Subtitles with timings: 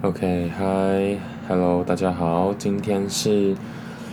[0.00, 3.56] OK，嗨，Hello，大家好，今天是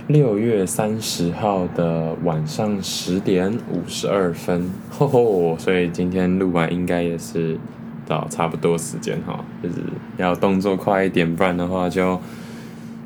[0.08, 7.60] 六月三十号的晚上十点五十二分，吼吼，所以今天录完应该也是
[8.08, 9.76] 到差不多时间哈，就是
[10.18, 12.20] 要动作快一点，不然的话就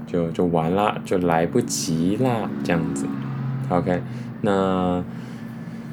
[0.07, 3.05] 就就完啦，就来不及啦，这样子。
[3.68, 4.02] OK，
[4.39, 5.04] 那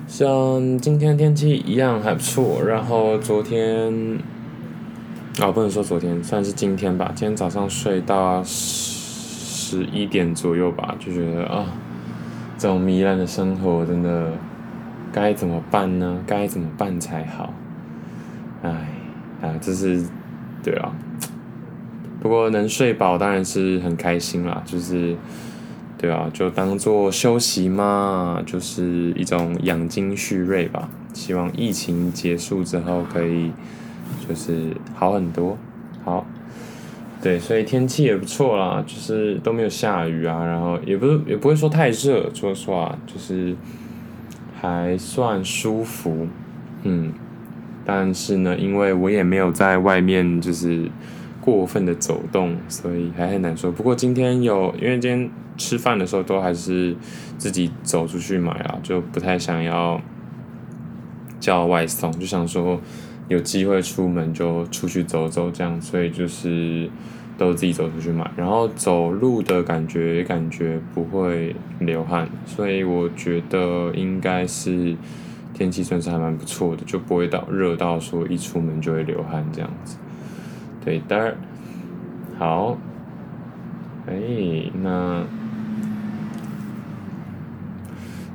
[0.06, 4.20] 像今天天气一样还不错，然后昨天。
[5.38, 7.12] 啊、不能说昨天，算是今天吧。
[7.14, 11.66] 今天早上睡到十一点左右吧，就觉得啊，
[12.56, 14.32] 这种糜烂的生活真的
[15.12, 16.18] 该怎么办呢？
[16.26, 17.52] 该怎么办才好？
[18.62, 18.88] 哎，
[19.42, 20.06] 啊，这是
[20.62, 20.90] 对啊。
[22.18, 25.14] 不过能睡饱当然是很开心啦，就是
[25.98, 30.88] 对啊，就当做休息嘛，就是一种养精蓄锐吧。
[31.12, 33.52] 希望疫情结束之后可以。
[34.28, 35.56] 就是好很多，
[36.04, 36.26] 好，
[37.22, 43.54] 对，所以天气也不错啦，就是都没有下雨啊，然后也不是也不会说太热，说实话，就是
[44.60, 46.26] 还算舒服，
[46.82, 47.12] 嗯，
[47.84, 50.90] 但是呢，因为我也没有在外面就是
[51.40, 53.70] 过分的走动，所以还很难说。
[53.70, 56.96] 不过今天有，因为今天吃饭的时候都还是
[57.38, 60.00] 自己走出去买啊，就不太想要
[61.38, 62.80] 叫外送，就想说。
[63.28, 66.88] 有机会出门就出去走走，这样，所以就是
[67.36, 74.96] 都自己走出去买，然后走路的感觉也感觉不会流汗，所以我觉得应该是
[75.52, 79.96] 天气算是还蛮不错的，就不会到热到说一出门就会流汗这样子。
[80.84, 81.36] 对的，
[82.38, 82.78] 好，
[84.06, 84.14] 哎，
[84.82, 85.24] 那。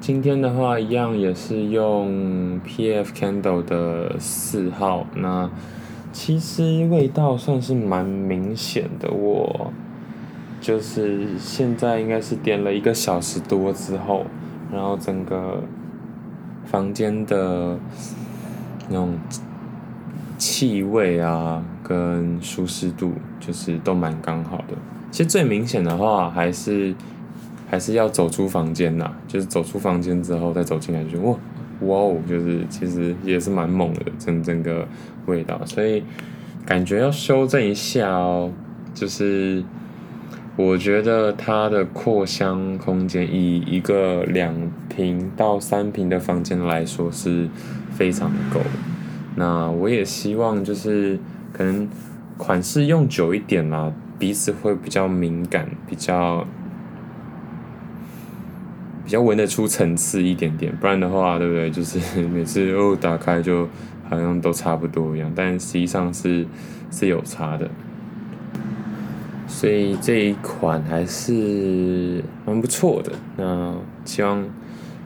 [0.02, 5.06] 今天的话，一样也是用 PF Candle 的四号。
[5.16, 5.48] 那
[6.12, 9.12] 其实味道算是蛮明显的。
[9.12, 9.72] 我
[10.60, 14.26] 就是现在应该是点了一个小时多之后，
[14.74, 15.62] 然后整个
[16.66, 17.78] 房间的
[18.90, 19.14] 那种
[20.40, 24.74] 气味啊，跟舒适度，就是都蛮刚好的。
[25.12, 26.96] 其实最明显的话还是。
[27.72, 31.38] 还是要走出房间呐，就是走出房间之后再走进来就，哇
[31.84, 34.86] 哇哦，就是其实也是蛮猛的，整整个
[35.26, 36.04] 味道，所以
[36.66, 38.52] 感觉要修正一下哦。
[38.94, 39.64] 就是
[40.58, 44.54] 我觉得它的扩香空间，以一个两
[44.90, 47.48] 平到三平的房间来说是
[47.90, 48.60] 非常的够。
[49.38, 51.18] 那我也希望就是
[51.54, 51.88] 可能
[52.38, 56.46] 款式用久一点啦，鼻子会比较敏感，比较。
[59.12, 61.70] 比较闻得出层次一点点，不然的话，对不对？
[61.70, 62.00] 就是
[62.32, 63.68] 每次哦打开就
[64.10, 66.48] 好像都差不多一样，但实际上是
[66.90, 67.70] 是有差的。
[69.48, 73.12] 所以这一款还是蛮不错的。
[73.36, 74.46] 那希望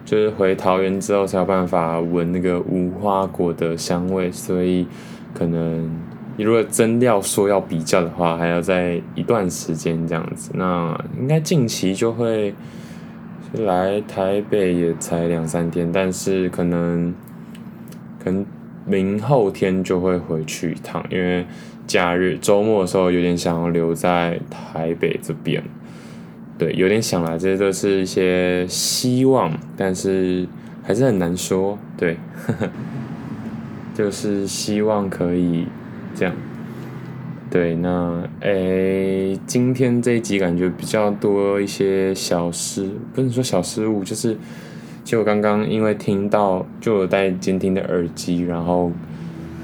[0.06, 4.86] 就是回桃园之后才有办法闻那个无花果的香味，所以
[5.34, 5.90] 可能
[6.38, 10.52] 你如果真要说要比较的话，还要再一段时间这样子。
[10.54, 12.54] 那应该近期就会。
[13.54, 17.14] 来台北也才两三天，但是可能
[18.24, 18.46] 可能
[18.86, 21.46] 明后天就会回去一趟，因为
[21.88, 25.64] 假日周末的时候有点想要留在台北这边，
[26.58, 30.48] 对，有点想来，这些都是一些希望，但是
[30.84, 32.70] 还是很难说，对，呵呵，
[33.94, 35.68] 就是希望可以
[36.14, 36.36] 这样。
[37.50, 44.38] 对，那诶，今天这一集感觉比较多一些小失，不能说小失误，就是
[45.04, 48.92] 就刚刚因为听到就有戴监听的耳机，然后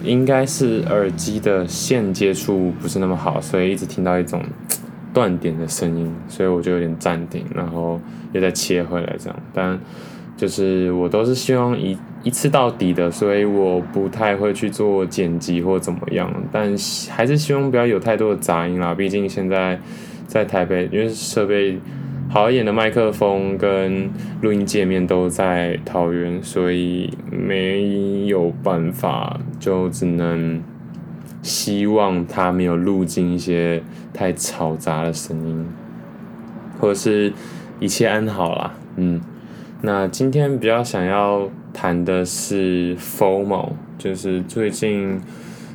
[0.03, 4.41] 应该是耳机的线接触不是那么好，所以一直听到一种
[5.13, 7.99] 断点的声音，所以我就有点暂停，然后
[8.31, 9.79] 又再切回来这样，但。
[10.41, 16.75] 就是我都是希望一一次到底的，所以我不太会去做剪辑或怎么样，但
[17.11, 18.95] 还是希望不要有太多的杂音啦。
[18.95, 19.79] 毕竟现在
[20.25, 21.77] 在台北，因为设备
[22.27, 24.09] 好一点的麦克风跟
[24.41, 30.59] 录音界面都在桃园，所以没有办法，就只能
[31.43, 35.67] 希望它没有录进一些太嘈杂的声音，
[36.79, 37.31] 或者是
[37.79, 39.21] 一切安好啦，嗯。
[39.83, 45.19] 那今天比较想要谈的是 FOMO，就是最近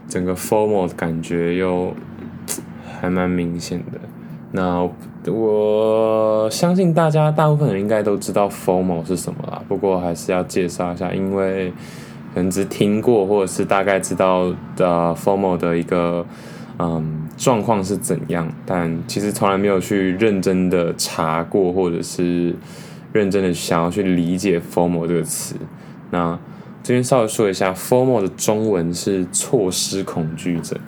[0.09, 1.93] 整个 FOMO 的感觉又
[3.01, 3.99] 还蛮明显的。
[4.53, 4.89] 那
[5.27, 11.71] 我相信大家大部分人应该都知道 FOMO 是什么啦，不过还是要介绍一下，因为
[12.33, 16.25] 可能只听过或者是大概知道的 FOMO 的一个
[16.79, 22.55] 嗯状况是怎样，但其实从来没有去认真的查过，或者是
[23.17, 25.57] 认真的想要去理解 FOMO 这个词。
[26.11, 26.39] 那
[26.83, 30.79] 这边稍微说一下，FOMO 的中文是错失恐惧症，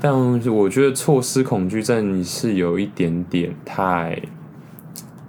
[0.00, 0.12] 但
[0.52, 4.20] 我觉得错失恐惧症是有一点点太，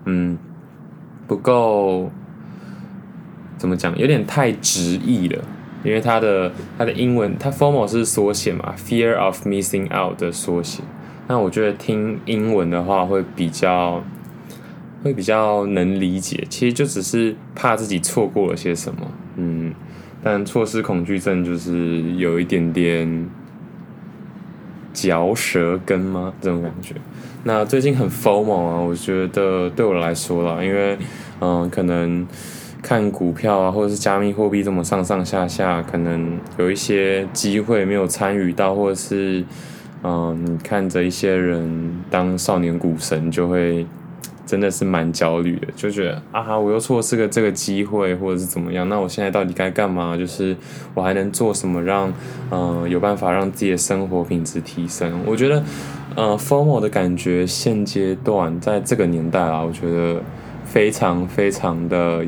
[0.06, 0.38] 嗯，
[1.26, 2.12] 不够，
[3.58, 5.42] 怎么讲，有点太直译了。
[5.84, 10.82] 因为它的它的英文，它 FOMO 是缩写嘛，Fear of Missing Out 的缩写。
[11.28, 14.02] 那我觉得听英文的话会比较
[15.04, 19.02] 会比较能理解，其实就只是怕自己错过了些什么，
[19.36, 19.74] 嗯。
[20.24, 23.30] 但错失恐惧症就是有一点点
[24.94, 26.34] 嚼舌根吗？
[26.40, 26.96] 这种感觉。
[27.44, 30.98] 那最近很 FOMO 啊，我觉得对我来说啦，因为
[31.42, 32.26] 嗯，可能。
[32.86, 39.42] 看股票啊，或者是加密货币这么上上下下，可能有一些机会没有参与到，或者是，
[40.04, 43.88] 嗯、你看着一些人当少年股神，就会
[44.46, 48.88] 真的是蛮焦虑的，就觉得啊，我又错失个这个机会，或者是怎么样？
[48.90, 50.18] 那我现在到底该干嘛？
[50.18, 50.56] 就是
[50.94, 52.10] 我还能做什么让，
[52.52, 55.22] 嗯、呃，有办法让自己的生活品质提升？
[55.26, 55.64] 我觉得，
[56.16, 60.22] 呃，formal 的感觉现阶段在这个年代啊，我觉得
[60.66, 62.26] 非常非常的。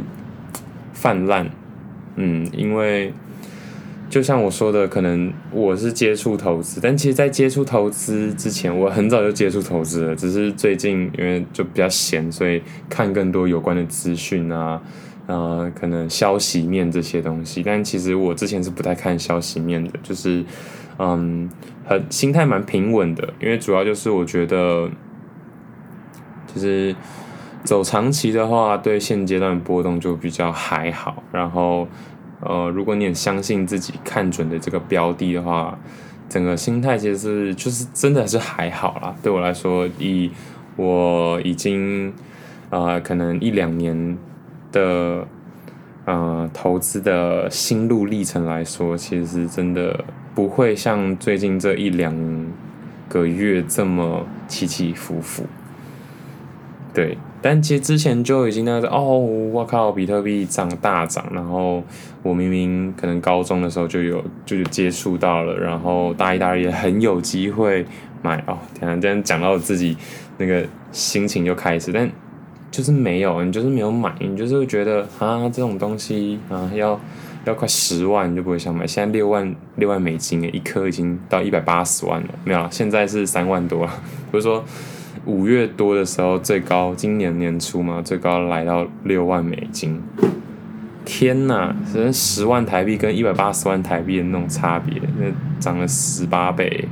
[0.97, 1.47] 泛滥，
[2.15, 3.13] 嗯，因为
[4.09, 14.81] 就像我说的，可能我是接触投资，但其实，在接触投资之前，我很早就接触投资了，只是最近因为就比较闲，所以看更多有关的资讯啊，
[15.27, 17.63] 呃，可能消息面这些东西。
[17.63, 20.45] 但其实我之前是不太看消息面的，就是
[20.99, 21.49] 嗯，
[21.85, 24.89] 很心态蛮平稳的，因为主要就是我觉得
[26.53, 26.95] 就是。
[27.63, 31.23] 走长期的话，对现阶段波动就比较还好。
[31.31, 31.87] 然后，
[32.45, 35.77] 呃，如果你很相信自己看准的这个标的的话，
[36.29, 39.15] 整个心态其实是就是真的是还好啦。
[39.21, 40.31] 对我来说，以
[40.75, 42.13] 我已经
[42.69, 44.17] 呃可能一两年
[44.71, 45.27] 的
[46.05, 52.15] 呃投资的心路历程来说，其实是真的不会像最近这一两
[53.09, 55.45] 个月这么起起伏伏。
[56.93, 57.17] 对。
[57.45, 61.83] 但其实之前就已经那个哦，我靠，比特币涨大涨，然后
[62.23, 67.85] 我明明可能高中的时候就有就有接触到了，然后大一、大二也很有机会
[68.23, 68.57] 买哦。
[68.73, 69.95] 天啊，这样讲到自己
[70.39, 72.09] 那个心情就开始，但
[72.71, 76.99] 就是没有，你就是没有买，你就是觉得啊，这种东西啊要
[77.45, 78.87] 要快十万你就不会想买。
[78.87, 83.91] 现在六万六万美金，一颗已经到一百八十万了，没有，现在是三万多了，
[84.31, 84.65] 不是说。
[85.25, 90.01] 五月多的时候最高，今年年初嘛，最高来到六万美金。
[91.03, 95.25] 天呐，是十万台币跟一百八十万台币的那种差别，那
[95.59, 96.87] 涨了十八倍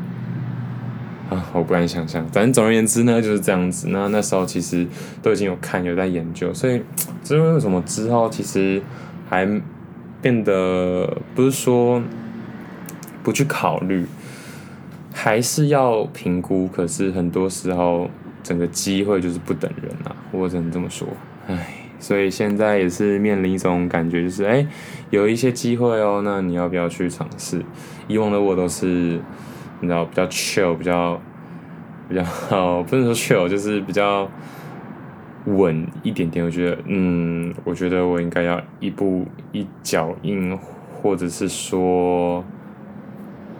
[1.30, 1.45] 啊！
[1.53, 2.24] 我不敢想象。
[2.27, 3.88] 反正总而言之呢，就是这样子。
[3.89, 4.86] 那那时候其实
[5.21, 6.81] 都已经有看，有在研究，所以
[7.24, 8.81] 这是为什么之后其实
[9.29, 9.47] 还
[10.21, 12.01] 变得不是说
[13.24, 14.06] 不去考虑，
[15.12, 16.68] 还是要评估。
[16.68, 18.09] 可是很多时候。
[18.43, 21.07] 整个机会就是不等人啊，我只能这么说，
[21.47, 24.67] 唉，所以现在也是面临一种感觉，就是哎，
[25.09, 27.63] 有一些机会哦，那你要不要去尝试？
[28.07, 29.19] 以往的我都是，
[29.79, 31.19] 你知道，比较 chill，比较
[32.09, 34.29] 比较好， 不能说 chill，就是比较
[35.45, 36.43] 稳一点点。
[36.43, 40.57] 我觉得，嗯，我觉得我应该要一步一脚印，
[41.01, 42.43] 或者是说，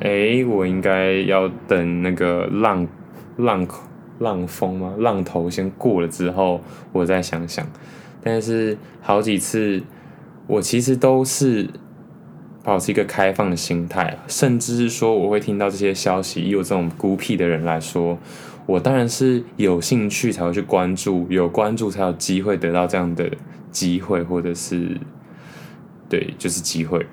[0.02, 2.86] 哎，我应该要等那个浪
[3.38, 3.82] 浪口。
[4.20, 4.94] 浪峰吗？
[5.00, 7.66] 浪头先过了之后，我再想想。
[8.22, 9.82] 但是好几次，
[10.48, 11.70] 我其实都是
[12.64, 16.42] 保持一个开放的心态，甚至是说我会听到这些消息。
[16.42, 18.18] 以我这种孤僻的人来说，
[18.66, 23.30] 我当然是有兴趣才会去关注，有关注才有机会得到这样的
[23.72, 24.98] 机会，或者是
[26.08, 27.06] 对，就是机会。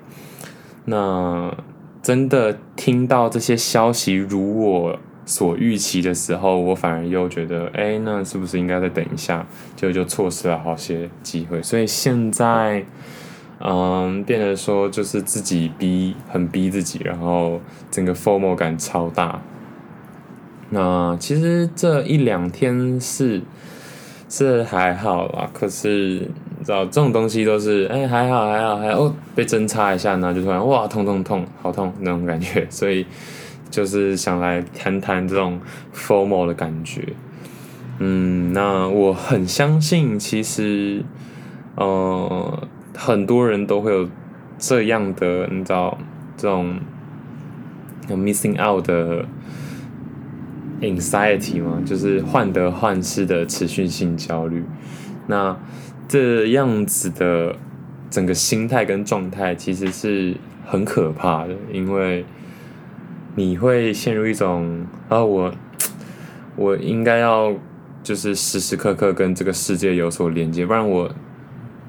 [0.85, 1.53] 那
[2.01, 4.99] 真的听到这些消息，如我。
[5.23, 9.45] 所预期的时候，我反而又觉得，哎、那是不是应该再等一下？
[9.75, 11.61] 就就错失了好些机会。
[11.61, 12.83] 所以现在，
[13.59, 17.61] 嗯，变得说就是自己逼，很逼自己，然后
[17.91, 19.41] 整个 formal 感超大。
[20.71, 23.41] 那其实这一两天是
[24.27, 33.05] 是还好啦，可是你知道这种东西都是，哎、还好还好还好，哦，被针插一下然后，就突然哇，痛痛痛，好痛那种感觉，所以。
[33.71, 35.59] 就是想来谈谈这种
[35.95, 37.13] formal 的感觉，
[37.99, 41.03] 嗯，那我很相信，其实，
[41.75, 44.09] 呃，很多人都会有
[44.59, 45.97] 这样的，你知道，
[46.35, 46.79] 这种
[48.09, 49.25] missing out 的
[50.81, 54.65] anxiety 嘛，就是患得患失的持续性焦虑。
[55.27, 55.57] 那
[56.09, 57.55] 这样子的
[58.09, 60.35] 整个心态跟状态其实是
[60.65, 62.25] 很可怕的，因为
[63.35, 65.53] 你会陷入一种啊，我
[66.55, 67.53] 我应该要
[68.03, 71.11] 就是时时刻刻跟这个世界有所连接，不然我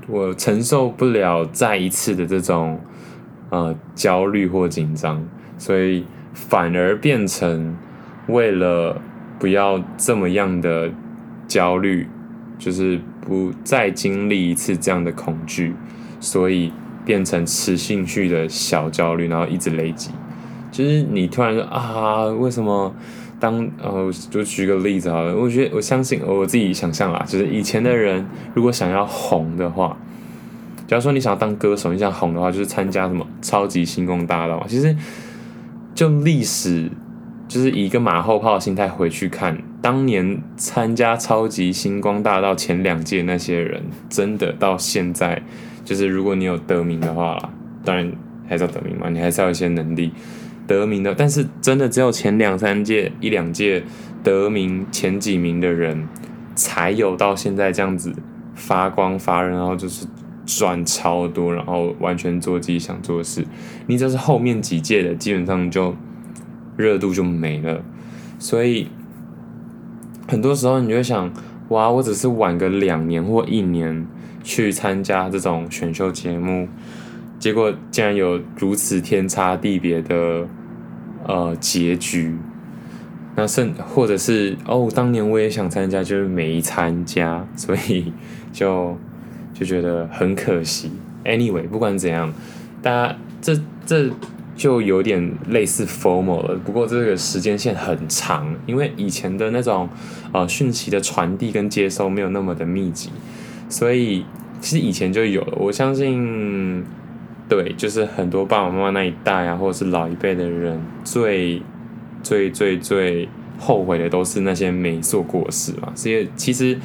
[0.09, 2.81] 我承受不了再一次的这种
[3.51, 5.27] 呃焦虑或紧张，
[5.59, 7.77] 所以反而变成
[8.29, 9.01] 为了
[9.39, 10.91] 不要这么样的
[11.47, 12.09] 焦虑，
[12.59, 13.01] 就是。
[13.25, 15.73] 不再经历一次这样的恐惧，
[16.19, 16.73] 所以
[17.05, 20.11] 变成持续性的小焦虑，然后一直累积。
[20.73, 22.93] 就是你突然说啊，为什么
[23.39, 29.97] 当呃，就举个例子好了，我觉得我相信我自己想象啦，就是以前的人如果想要红的话，
[30.89, 34.65] 假如说你想要当歌手，你想红的话，就是参加什么超级星光大道。
[34.67, 34.97] 其实
[35.95, 36.91] 就历史。
[37.49, 45.43] 就是以一个马后炮的心态回去看，当年参加超级星光大道前两届那些人，真的到现在，
[45.85, 47.51] 就是如果你有得名的话，
[47.85, 48.11] 当然
[48.49, 50.13] 还是要得名嘛，你还是要有一些能力
[50.67, 51.15] 得名的。
[51.15, 53.83] 但是真的只有前两三届、一两届
[54.23, 56.09] 得名前几名的人，
[56.55, 58.15] 才有到现在这样子
[58.55, 60.07] 发光发热，然后就是
[60.47, 63.45] 赚超多，然后完全做自己想做的事。
[63.87, 65.95] 你只是后面几届的，基本上就。
[66.75, 67.83] 热度就没了，
[68.39, 68.89] 所以
[70.27, 71.31] 很多时候你就会想，
[71.69, 74.07] 哇，我只是晚个两年或一年
[74.43, 76.67] 去参加这种选秀节目，
[77.43, 80.47] 结果竟然有如此天差地别的
[81.27, 82.37] 呃结局。
[83.35, 88.13] 那甚或者是哦，当年我也想参加，就是没参加，所以
[88.53, 88.97] 就
[89.53, 90.93] 就觉得很可惜。
[91.25, 92.33] Anyway，不管怎样，
[92.81, 94.09] 大家这这。
[94.55, 99.89] 就有点类似 formal 了，不过这个时间线很长，因为以前的那种
[100.31, 103.09] 呃讯息的传递跟接收没有那么的密集，
[103.71, 104.27] 所以
[104.61, 105.55] 其实以前就有了。
[105.57, 106.85] 我相信，
[107.49, 111.63] 对，就是很多爸爸妈妈那一代啊，或者是老一辈的人，最
[112.23, 115.93] 最最最后悔的都是那些没做过的事嘛。
[115.95, 116.79] 所以其实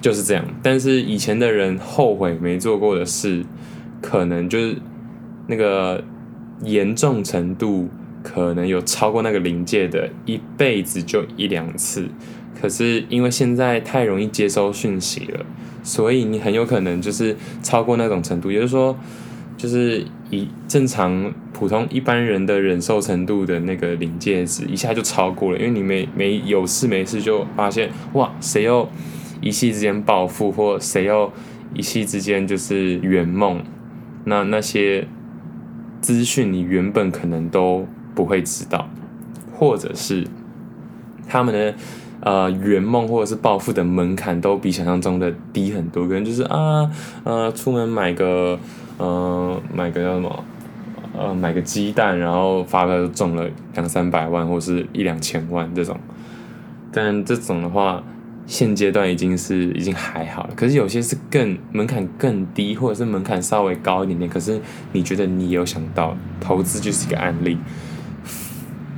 [0.00, 3.44] 就是这样，但是以前的人后悔没做过的事，
[4.00, 4.76] 可能就是
[5.46, 6.02] 那个。
[6.64, 7.88] 严重程度
[8.22, 12.06] 可能有超过那个临界的，一辈子就一两次。
[12.60, 15.44] 可是因为现在太容易接收讯息了，
[15.82, 18.52] 所以你很有可能就是超过那种程度。
[18.52, 18.96] 也就是说，
[19.62, 25.58] 就是以正常普通一般人的忍受程度的那个临界值，一下就超过了。
[25.58, 28.88] 因为你没没有事没事就发现，哇，谁又
[29.40, 31.32] 一夕之间暴富，或谁又
[31.72, 33.62] 一夕之间就是圆梦，
[34.24, 35.06] 那那些。
[36.00, 38.90] 资讯你原本可能都不会知道，
[39.52, 40.26] 或者是
[41.28, 41.72] 他们的
[42.22, 46.90] 呃圆梦或者是暴富的门槛都比想象中的低很多，可能就是啊
[47.22, 48.58] 呃出门买个
[49.02, 50.44] 呃买个叫什么
[51.18, 55.98] 呃买个鸡蛋，然后发票就中了两三百万或是一两千万这种，
[56.92, 58.02] 但这种的话。
[58.44, 64.28] 现阶段已经是已经还好了，可是有些是更门槛更低，或者是门槛稍微高一点点。
[64.28, 64.60] 可是
[64.92, 67.56] 你觉得你有想到投资就是一个案例，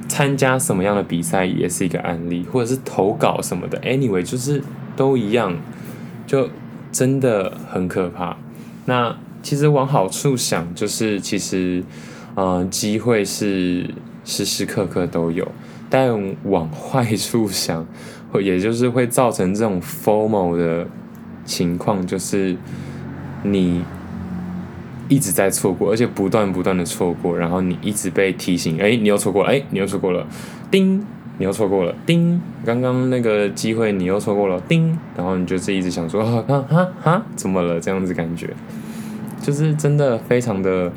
[0.08, 4.62] 参加什么样的比赛也是一个案例，或者是投稿什么的，anyway 就是
[4.96, 5.54] 都一样，
[6.26, 6.48] 就
[6.90, 8.38] 真的很可怕。
[8.86, 11.84] 那其实往好处想，就是其实
[12.34, 13.88] 嗯机会是
[14.24, 15.46] 时时刻刻都有，
[15.88, 17.86] 但往坏处想。
[18.32, 20.84] 会也就是会造成这种 formal 的
[21.44, 22.56] 情况，就是
[23.44, 23.84] 你
[25.08, 30.26] 一直在错过，而且不断不断的错过，然后你一直被提醒，哎，你又错过了，哎，你又错过了，
[30.68, 31.06] 叮，
[31.38, 37.78] 你又错过了，叮，刚刚那个机会你又错过了，叮，然后你就是一直想说，啊啊啊啊，怎么了？
[37.78, 38.52] 这样子感觉，
[39.44, 40.90] 就是真的非常的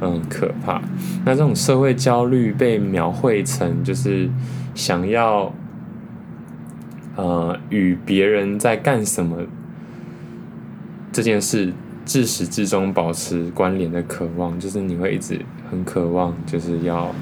[0.00, 0.80] 嗯可怕。
[1.24, 4.30] 那这种社会焦虑被描绘成就是
[4.74, 5.52] 想要。
[7.16, 9.36] 呃，与别人在干什么
[11.12, 11.72] 这件事，
[12.04, 17.14] 自始至终保持关联的渴望，就是你会一直很渴望，就是要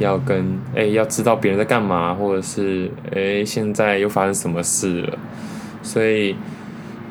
[0.00, 5.18] 要跟哎、欸，要知道别人在干嘛，或者是哎、欸，现在又发生什么事了，
[5.80, 6.34] 所以，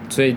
[0.10, 0.36] 所以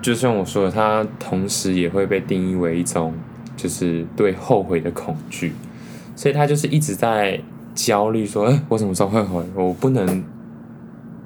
[0.00, 3.14] 就像我说的，它同时也会被定义为一种，
[3.56, 5.52] 就是对后悔的恐惧，
[6.16, 7.40] 所以他就是一直在
[7.74, 9.44] 焦虑，说，哎、我什么时候会后悔？
[9.54, 10.22] 我不能。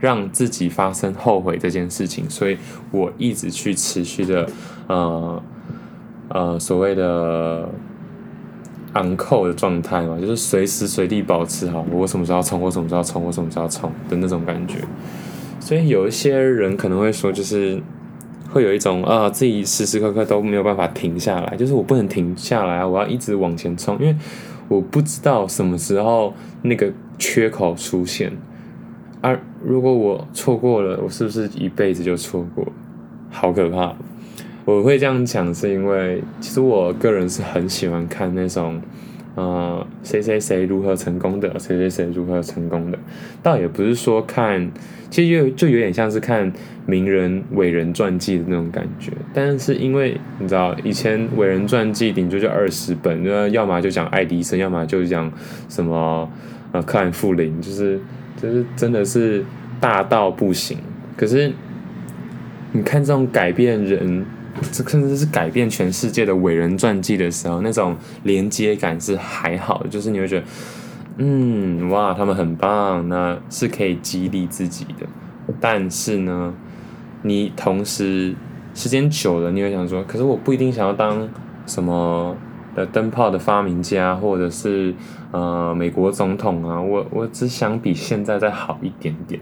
[0.00, 2.59] 让自己发生后悔这件事情，所以
[2.90, 4.47] 我一直去持续的，
[4.87, 5.43] 呃，
[6.28, 7.66] 呃，所谓的
[8.93, 14.81] 昂扣的状态嘛，就是随时随地保持好，我什么时候要冲，我什么时候冲，我什么时候冲的那种感觉。
[15.59, 17.81] 所以有一些人可能会说，就是
[18.55, 24.15] 会有一种啊，自己时时刻刻都没有办法停下来，就是我不能停下来，我要一直往前冲，因为
[24.69, 26.33] 我不知道什么时候
[26.63, 28.33] 那个缺口出现。
[29.21, 32.65] 而、啊、如果我错过了，我是不是一辈子就错过？
[33.29, 33.93] 好可怕！
[34.65, 38.81] 我会这样讲，是因为其实我个人是很喜欢看那种，
[39.35, 42.99] 呃，谁谁谁如何成功的，谁谁谁如何成功的。
[43.43, 44.71] 倒也不是说看，
[45.11, 46.53] 其实就就有点像是看
[46.87, 49.12] 名人伟人传记的那种感觉。
[49.33, 55.33] 但是因为你知道，以前伟人传记顶多就二十本，那要么就讲爱迪生，要么就讲
[55.69, 56.31] 什么
[56.73, 58.00] 呃克兰富林，就是。
[58.43, 59.43] 就是真的是
[59.81, 60.76] 大到不行，
[61.17, 61.50] 可是
[62.73, 64.26] 你看这种改变人，
[64.73, 70.47] 这甚至是改变全世界的伟人传记的时候，那种连接感是还好的，就是你会觉得，
[71.19, 75.07] 嗯，哇，他们很棒，那是可以激励自己的。
[75.61, 76.55] 但是呢，
[77.23, 78.35] 你同时
[78.75, 81.29] 时间久了，你会想说，可是我不一定想要当
[81.67, 82.37] 什么。
[82.75, 84.93] 的灯泡的发明家，或者是
[85.31, 89.41] 呃美国总统啊，我我只想比现在再好一点点。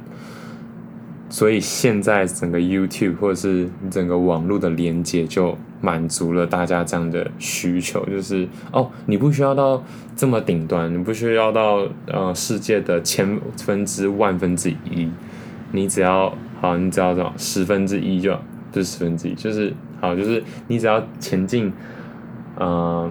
[1.33, 9.83] 所以现在整个 YouTube 或者是整个网络的连接就满足了大家这样的需求，就是哦，你不需要到
[10.15, 15.09] 这么顶端，你不需要到呃世界的千分之万分之一，
[15.73, 18.39] 你只要好，你只要找十分之一就
[18.71, 19.73] 不是十分之一，就是
[20.03, 21.73] 好，就是你只要前进。
[22.55, 23.11] 呃，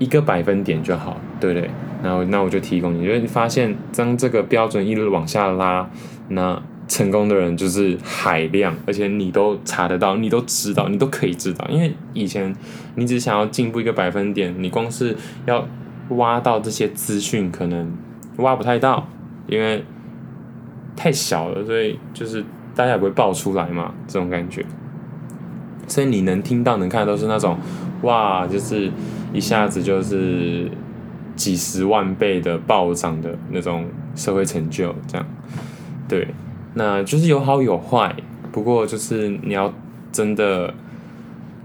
[0.00, 1.70] 一个百分点就好，对不对？
[2.02, 5.88] 然后那我就提供你，因为你发现当这个标准一路往下拉，
[6.26, 6.60] 那
[6.90, 11.64] 成功的人就是海量，而且你都查得到，你都知道，你都可以知道。
[11.70, 12.54] 因为以前
[12.96, 15.16] 你只想要进步一个百分点，你光是
[15.46, 15.66] 要
[16.10, 17.96] 挖到这些资讯，可能
[18.38, 19.06] 挖不太到，
[19.46, 19.84] 因为
[20.96, 22.44] 太小了，所以就是
[22.74, 24.66] 大家也不会爆出来嘛，这种感觉。
[25.86, 27.56] 所以你能听到、能看到都是那种。
[28.02, 28.90] 哇，就是
[29.30, 30.70] 一下子就是
[31.36, 33.86] 几十万倍的暴涨的那种
[34.16, 35.26] 社会成就，这样，
[36.08, 36.26] 对，
[36.74, 38.14] 那就是有好有坏。
[38.52, 39.72] 不过就是你要
[40.10, 40.74] 真的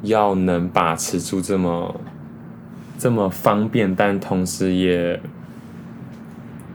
[0.03, 1.99] 要能把持住这么
[2.97, 5.19] 这么方便，但同时也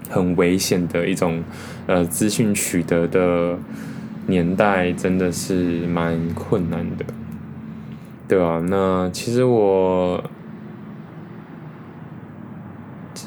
[0.08, 1.42] 很危险的一种
[1.86, 3.56] 呃资讯取得的
[4.26, 7.04] 年代，真的是蛮困难的。
[8.26, 10.22] 对啊，那其实我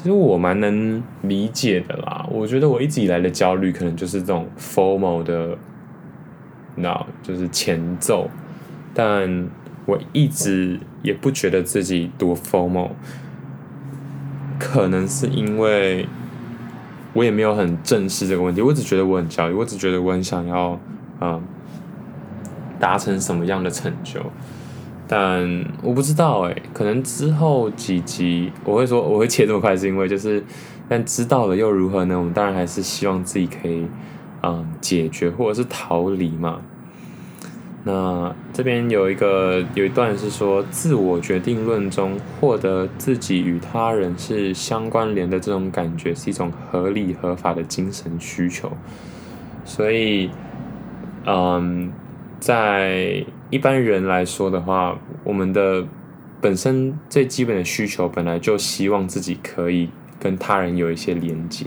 [0.04, 2.28] 其实我蛮能理解的啦。
[2.30, 5.56] 我觉得我一直以来的焦虑，可能就是这种 formal 的，
[6.74, 8.28] 那就是前奏。
[8.92, 9.48] 但
[9.86, 12.90] 我一直也不觉得自己多 formal，
[14.58, 16.06] 可能是因为
[17.14, 18.60] 我也没有很正视这个问题。
[18.60, 20.78] 我只觉得我很焦虑，我只觉得我很想要、
[21.22, 21.42] 嗯、
[22.78, 24.20] 达成什么样的成就。
[25.16, 30.42] 但我不知道哎，可能之后几集我会说我会切这么快，是因为就是，
[30.90, 32.18] 但知道了又如何呢？
[32.18, 33.86] 我们当然还是希望自己可以，
[34.42, 36.60] 嗯，解决或者是逃离嘛。
[37.84, 48.72] 那这边有一个有一段是说，自我决定论中获得自己与他人是相关联的这种感觉，是一种合理合法的精神需求。
[49.64, 50.28] 所以，
[51.24, 51.92] 嗯。
[52.40, 55.86] 在一般人来说的话，我们的
[56.40, 61.66] 本身最基本的需求本来就希望自己可以跟他人有一些连接，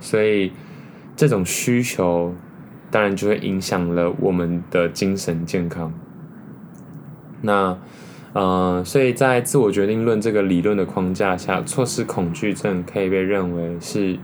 [0.00, 0.52] 所以
[1.16, 2.34] 这种需求
[2.90, 5.92] 当然就会影响了我们的精神健康。
[7.42, 7.76] 那
[8.32, 14.18] 呃，所以在自我决定论这个理论的框架下，错失恐惧症可以被认为是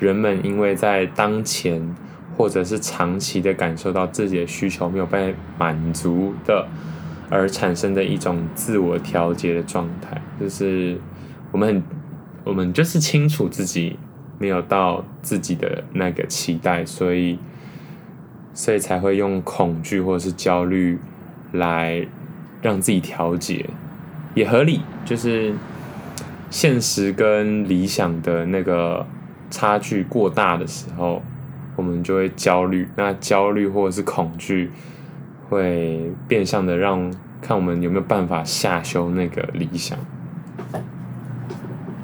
[0.00, 1.94] 人们因为在当前。
[2.36, 6.66] 或者是长期的感受到自己的需求没有被满足的，
[7.28, 10.98] 而产生的一种自我调节的状态，就是
[11.50, 11.82] 我们很，
[12.44, 13.98] 我们就是清楚自己
[14.38, 17.38] 没有到自己的那个期待，所以，
[18.54, 20.98] 所以才会用恐惧或者是焦虑
[21.52, 22.06] 来
[22.60, 23.68] 让自己调节，
[24.34, 25.54] 也合理，就是
[26.50, 29.06] 现实跟理想的那个
[29.50, 31.22] 差距过大的时候。
[31.76, 34.70] 我们就会焦虑，那焦虑或者是恐惧，
[35.48, 39.98] 会变相的让看我们有没有办法下修那个理想，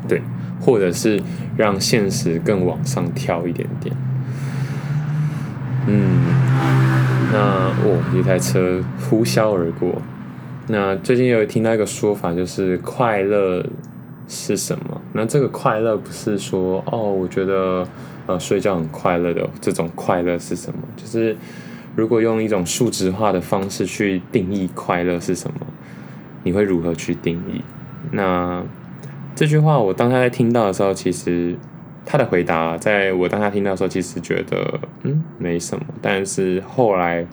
[0.09, 0.23] 对，
[0.61, 1.23] 或者是
[1.57, 3.95] 让现实更往上跳一点点。
[5.87, 6.21] 嗯，
[7.33, 7.39] 那
[7.85, 10.03] 哦，一台车呼啸而过。
[10.67, 13.65] 那最近有听到一个说法，就是快乐
[14.27, 15.01] 是什么？
[15.15, 17.87] 那这个快乐不是说哦，我觉得
[18.29, 20.79] 呃睡觉很快乐的这种快乐是什么？
[20.97, 21.37] 就是
[21.97, 25.67] 如果用一种数值化的方式去定义快乐是什么，
[26.45, 27.61] 你会如何去定义？
[28.13, 28.63] 那
[29.35, 31.57] 这句话我当他在听到的时候，其实
[32.07, 37.27] 他的回答，在我当他听到的时候，其实觉得嗯没什么，但是后来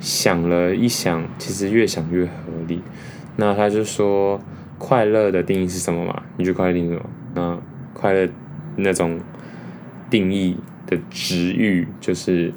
[0.00, 2.32] 想了一想，其实越想越合
[2.68, 2.82] 理。
[3.36, 4.38] 那他就说。
[4.76, 6.22] 快乐的定义是什么嘛？
[6.36, 7.02] 你觉得快乐定义什么？
[7.32, 7.58] 那
[7.94, 8.28] 快乐
[8.76, 9.18] 那种
[10.14, 12.52] 定义的值域，就是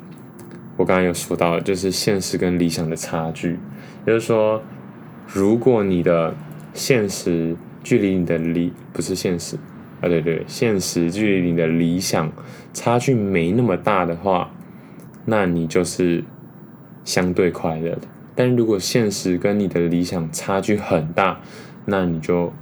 [0.75, 3.57] 我刚刚有说到，就是现实跟理想的差距。
[4.05, 4.61] 也就是说，
[5.25, 6.35] 如果你的
[6.75, 9.55] 现实距离你的理不是现实
[10.01, 12.31] 啊，对对，现实距离你的理想
[12.75, 14.51] 差距没那么大的话，
[15.25, 16.23] 那你就是
[17.03, 18.01] 相对快乐的。
[18.35, 21.39] 但如果现实跟你的理想差距很大，
[21.85, 22.53] 那你就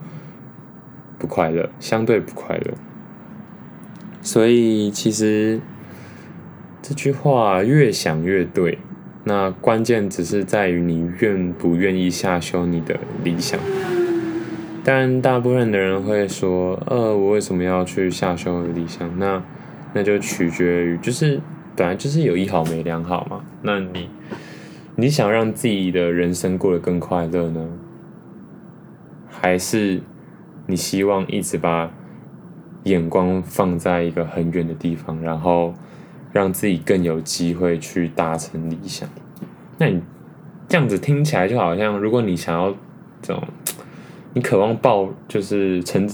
[1.20, 2.74] 不快乐，相对不快乐。
[4.26, 5.62] 所以其实
[6.82, 8.80] 这句话越想越对。
[9.24, 13.60] 那关键只是在于你愿不愿意下修你的理想。
[14.84, 19.44] 但大部分的人会说：“呃，我为什么要去下修理想？”那
[19.94, 21.40] 那就取决于，就是
[21.76, 23.44] 本来就是有一好没两好嘛。
[23.62, 24.10] 那你
[24.96, 27.68] 你想让自己的人生过得更快乐呢？
[29.30, 30.02] 还是
[30.66, 31.92] 你希望一直把
[32.86, 35.74] 眼光放在一个很远的地方，然后
[36.32, 39.08] 让自己更有机会去达成理想？
[39.78, 40.02] 那你
[40.68, 42.74] 这样子听起来就好像，如果你想要
[43.22, 43.44] 这种，
[44.34, 46.10] 你渴望爆就是成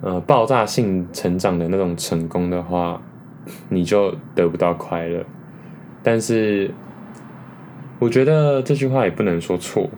[0.00, 3.00] 呃爆炸性成长的那种成功的话，
[3.68, 5.24] 你就得不到快乐。
[6.02, 6.70] 但是
[7.98, 9.90] 我觉得这句话也不能说错。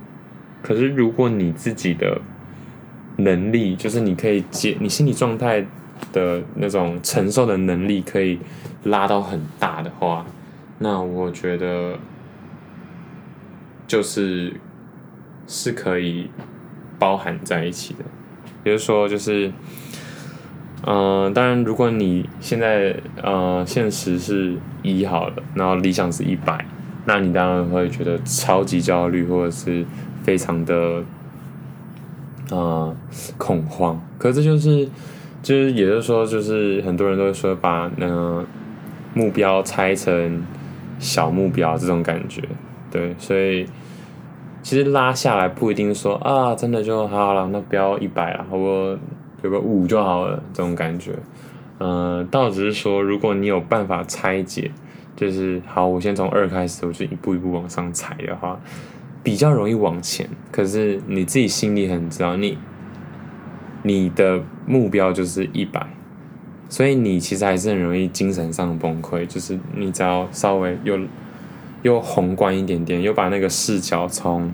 [0.61, 2.21] 可是，如果你自己的
[3.19, 5.65] 能力，就是你可以接你心理状态
[6.13, 8.39] 的那种承受的能力，可以
[8.85, 10.27] 拉到很大的话，
[10.79, 11.99] 那我觉得
[13.87, 14.53] 就是
[15.47, 16.31] 是可以
[16.99, 18.05] 包含在一起的。
[18.65, 19.53] 比如说，就是
[20.87, 26.65] 嗯、当然，如果你现在呃现实是一好了，然后理想是一百，
[27.05, 29.85] 那你当然会觉得超级焦虑，或者是。
[30.25, 31.03] 非常的、
[32.51, 32.97] 呃、
[33.37, 34.89] 恐慌，可是就是
[35.43, 38.45] 就是也就是说，就是很多人都会说把那
[39.15, 40.43] 目标拆成
[40.99, 42.43] 小目标这种感觉，
[42.91, 43.67] 对，所以
[44.63, 48.99] 其实拉下来不一定说啊，真的就好了，那不要一百了，我
[49.43, 51.13] 有个五就好了，这种感觉，
[51.79, 54.71] 嗯、呃，倒只是说，如果你有办法拆解，
[55.15, 58.59] 就是好，我先从二开始，我就一步一步往上踩的话。
[59.23, 62.57] 比较容易往前，可是你自己心里很知道，你
[63.83, 65.87] 你的目标就是一百，
[66.69, 69.27] 所以你其实还是很容易精神上崩溃。
[69.27, 70.99] 就是你只要稍微又
[71.83, 74.53] 又宏观一点点，又把那个视角从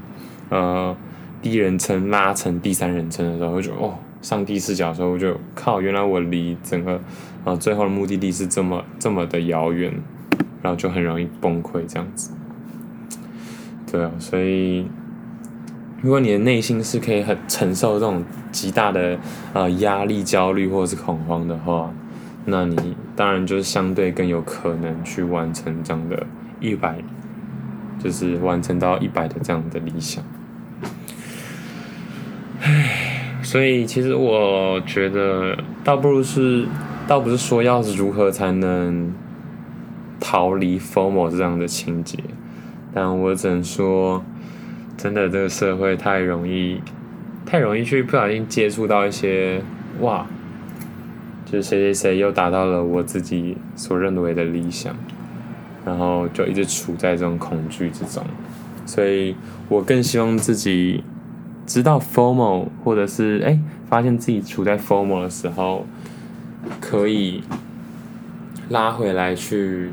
[0.49, 0.97] 呃
[1.41, 7.01] 第一人称拉成第三人称的时候，就哦，上帝视角的时候，我就靠，原来我离整个啊、
[7.53, 9.93] 呃、最后的目的地是这么这么的遥远，
[10.63, 12.31] 然后就很容易崩溃这样子。
[13.95, 14.89] 对啊，所以
[16.03, 19.17] 如果你的内心是可以很承受这种极大的
[19.53, 21.95] 呃压力、焦虑或者是恐慌的话，
[22.45, 26.27] 那你当然就是相对更有可能去完成这样的
[26.59, 26.97] 一百，
[28.03, 30.25] 就是完成到一百的这样的理想。
[32.63, 36.67] 唉，所以其实我觉得倒不如是，
[37.07, 39.15] 倒不是说要如何才能
[40.19, 42.19] 逃离 FOMO 这样的情节。
[42.95, 44.23] 但我只能说，
[44.97, 46.81] 真的这个社会太容易，
[47.45, 49.61] 太容易去不小心接触到一些
[50.01, 50.25] 哇，
[51.45, 54.95] 就是谁谁谁又达到了我自己所认为的理想，
[55.85, 58.25] 然后就一直处在这种恐惧之中。
[58.87, 59.35] 所以
[59.69, 61.03] 我更希望自己
[61.67, 65.85] 知道 formal，或者是哎发现自己处在 formal 的时候，
[66.81, 67.43] 可以
[68.69, 69.91] 拉回来去。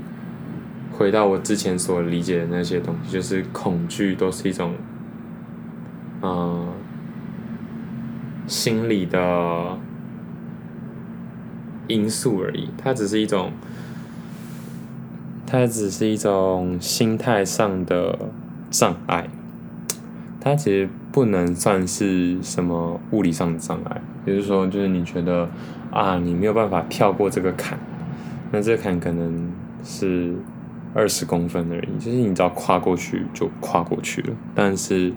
[1.02, 4.76] 回到我之前所理解的那些东西，就是恐惧都是一种，
[6.22, 6.64] 呃，
[8.46, 9.80] 心理的
[11.88, 12.70] 因素而已。
[12.78, 13.52] 它只是一种，
[15.48, 18.20] 它只是一种心态上的
[18.70, 19.28] 障碍。
[20.40, 24.00] 它其实不能算是什么物理上的障碍。
[24.24, 25.50] 比如说，就是你觉得
[25.90, 27.80] 啊，你没有办法跳过这个坎，
[28.52, 29.52] 那这个坎可能
[29.84, 30.36] 是。
[30.94, 34.36] 二十公分而已，就是你只要跨过去就跨过去了。
[34.54, 35.12] 但是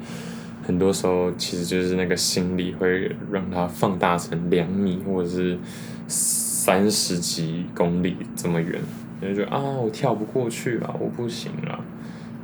[0.66, 5.58] 很多时候其实就是那个心理会让它放大成两米或者是
[6.06, 8.80] 三十几公里这么远，
[9.20, 11.80] 就觉得啊，我跳不过去了，我不行了，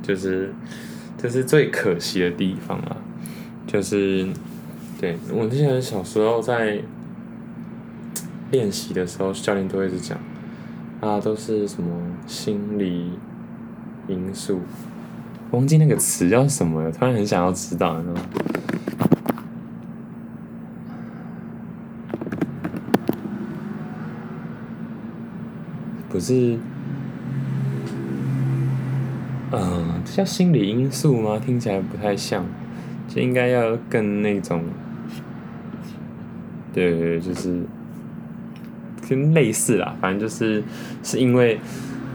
[0.03, 0.53] 就是
[1.17, 2.97] 这是最可惜的地方啊，
[3.65, 4.27] 就是
[4.99, 6.79] 对我之前小时候在
[8.51, 10.17] 练习的时候，教练都会是讲
[11.01, 11.89] 啊，都是什么
[12.27, 13.11] 心理
[14.07, 14.61] 因素。
[15.49, 18.21] 忘记那个词叫什么了，突然很想要知道，你知道吗？
[26.07, 26.57] 不是，
[29.51, 31.39] 嗯、呃，这叫心理因素吗？
[31.43, 32.45] 听起来不太像，
[33.07, 34.63] 就应该要更那种，
[36.71, 37.63] 对对对，就是
[39.11, 40.63] 跟类似啦，反正就是
[41.03, 41.59] 是因为，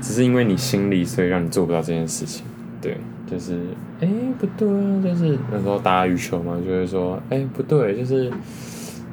[0.01, 2.45] 只是因为你心理，所以让你做不到这件事情，
[2.81, 2.97] 对。
[3.29, 3.59] 就是，
[3.99, 5.01] 哎、不对啊！
[5.03, 8.31] 就是那时候打羽球嘛，就会说，哎、不对，就是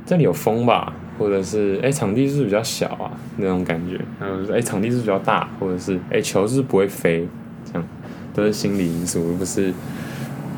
[0.06, 3.10] 这里有风吧，或者是，哎、场地是不是比较小啊？
[3.38, 7.28] 那种感觉，然后，哎、场地是不是比较大，或者是，哎、球是不是不会飞，
[7.66, 7.84] 这样
[8.36, 9.74] 都是心理因素，不是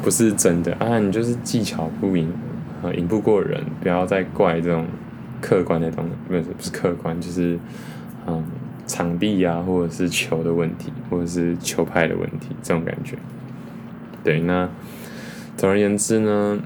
[0.03, 0.99] 不是真的啊！
[0.99, 2.29] 你就是技巧不赢，
[2.83, 4.85] 啊，赢不过人，不要再怪这种
[5.41, 7.59] 客观的东西，不是不是客观，就是，
[8.27, 8.43] 嗯，
[8.87, 13.17] 场地、啊，或者是球的问题，或者是球拍的问题，这种感觉。
[14.23, 14.69] 对，那
[15.55, 16.59] 总而言之呢，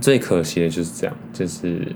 [0.00, 1.92] 最可惜的就是这样，就是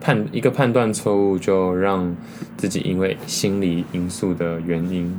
[0.00, 2.14] 判一个判断错误，就让
[2.56, 5.18] 自己因为心理因素的原因，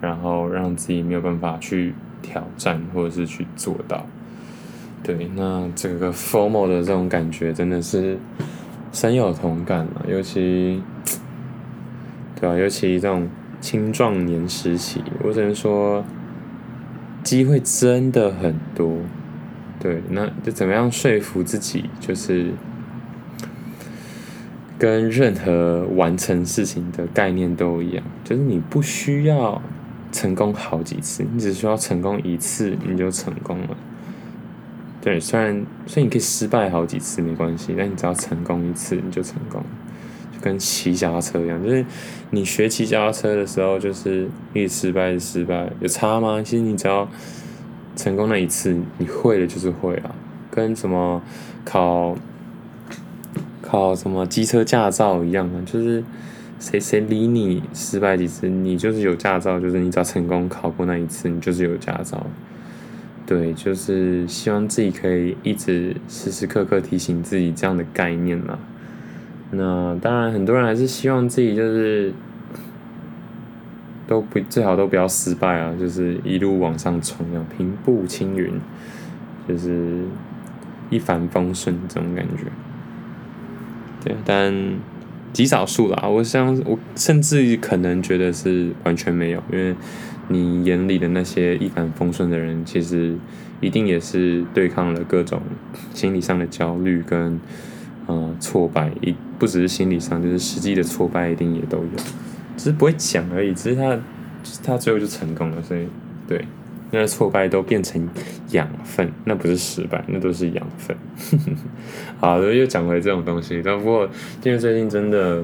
[0.00, 4.06] 然后让自己没有办法去挑战或者是去做到。
[5.02, 8.18] 对，那这个 formal 的这种感觉真的是
[8.92, 10.82] 深有同感嘛，尤其
[12.40, 12.56] 对吧？
[12.56, 13.28] 尤其这种
[13.60, 16.04] 青壮年时期，我只能说。
[17.22, 18.96] 机会真的很多，
[19.78, 21.84] 对，那就怎么样说服自己？
[22.00, 22.50] 就是
[24.78, 29.60] 跟任何完成事情的概念都一样，就是你不需要
[30.10, 33.76] 成功好几次，你只需要成功一次，你就成功了。
[35.02, 39.62] 对，虽然所以你可以失败好几次没关系，但你只要成功一次，你就成功。
[40.30, 41.84] 就跟骑脚踏车一样，就是
[42.30, 46.42] 你学骑脚踏车的时候，就是一直失败，失败，有差吗？
[46.42, 47.08] 其实你只要
[47.96, 50.14] 成功那一次，你会的就是会啊。
[50.50, 51.22] 跟什么
[51.64, 52.14] 考
[53.62, 56.04] 考什么机车驾照一样啊，就是
[56.58, 62.26] 谁谁理你失败几次，你就是有驾照，就是你只要成功考过那一次，你就是有驾照。
[63.30, 68.58] 对，就是希望自己可以一直时时刻刻提醒自己这样的概念嘛。
[69.52, 72.12] 那当然，很多人还是希望自己就是
[74.08, 78.52] 都不最好都不要失败啊，就是一路往上冲，要平步青云，
[79.46, 80.02] 就是
[80.90, 82.46] 一帆风顺这种感觉。
[84.02, 84.52] 对，但
[85.32, 89.74] 极少数啦，我想我甚至可能觉得是完全没有，因为
[90.28, 93.16] 你眼里的那些一帆风顺的人，其实
[93.60, 95.40] 一定也是对抗了各种
[95.94, 97.40] 心理上的焦虑跟。
[98.12, 101.90] 嗯，挫败一不只是心理上，就是实际的挫败一定也都有，
[102.56, 103.54] 只是不会讲而已。
[103.54, 103.96] 只是他，
[104.64, 105.86] 他最后就成功了，所以
[106.26, 106.44] 对，
[106.90, 108.08] 那挫败都变成
[108.50, 110.96] 养分，那不是失败，那都是养分。
[112.20, 113.62] 好的，又讲回这种东西。
[113.64, 114.08] 但不过，
[114.42, 115.42] 因为最近真的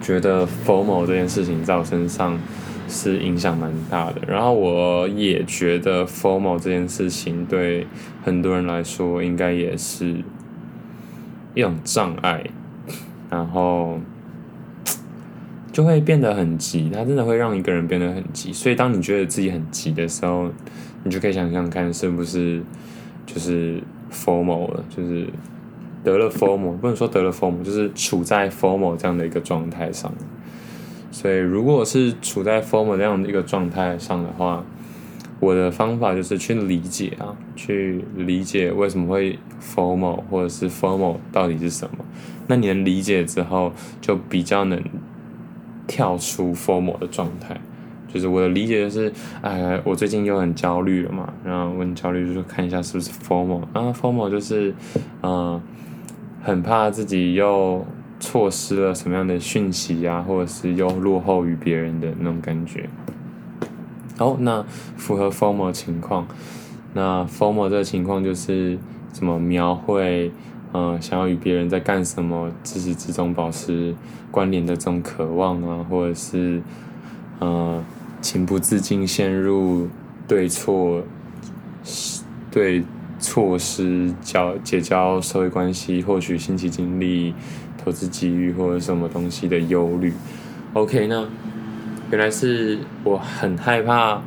[0.00, 2.38] 觉得 FOMO 这件事情在我身上
[2.88, 7.86] 是影响蛮大的，然后我也觉得 FOMO 这件事情对
[8.22, 10.16] 很多人来说应该也是。
[11.52, 12.44] 一种障碍，
[13.28, 13.98] 然后
[15.80, 16.90] 就会变得很急。
[16.92, 18.52] 它真的会让一个人变得很急。
[18.52, 20.50] 所以，当你觉得自己很急的时候，
[21.04, 22.62] 你就可以想想看，是不是
[23.24, 25.26] 就是 formal 了，就是
[26.04, 26.76] 得了 formal，。
[26.76, 30.12] 不能说得了 formal，就是处在 formal 这样的一个状态上。
[31.10, 34.62] 所以，如果是处在 formal 这样的一个状态上的话，
[35.40, 42.04] 我的方法就是去理解啊，去理解为什么会 formal，或者是 formal 到底是什么。
[42.48, 44.78] 那你能理解之后，就比较能
[45.90, 47.60] 跳出 formal 的状态。
[48.12, 53.60] 就是我的理解就是，哎，我最近又很焦虑了嘛，然后我很焦虑，就是看一下是不是 formal。
[53.72, 54.74] 啊，formal 就是，
[55.22, 55.60] 嗯、
[56.42, 57.84] 很怕自己又
[58.18, 62.88] 错失了什么样的讯息啊，或者是又落后于别人的那种感觉。
[64.18, 64.64] 好，那
[64.96, 66.26] 符合 formal 情况，
[66.94, 68.76] 那 formal 这个情况就是
[69.12, 70.32] 怎么描绘，
[70.72, 73.94] 呃，想要与别人在干什么，自始至终保持
[74.30, 76.62] 关联的这种渴望啊，或者是，
[77.40, 77.82] 呃，
[78.20, 79.88] 情不自禁陷入
[80.28, 81.02] 对错
[82.50, 82.84] 对
[83.18, 87.34] 错失交结交社会关系、获取新奇经历、
[87.76, 90.12] 投资机遇或者什么东西的忧虑。
[90.74, 91.26] OK，那
[92.12, 94.22] 原来是我很害怕，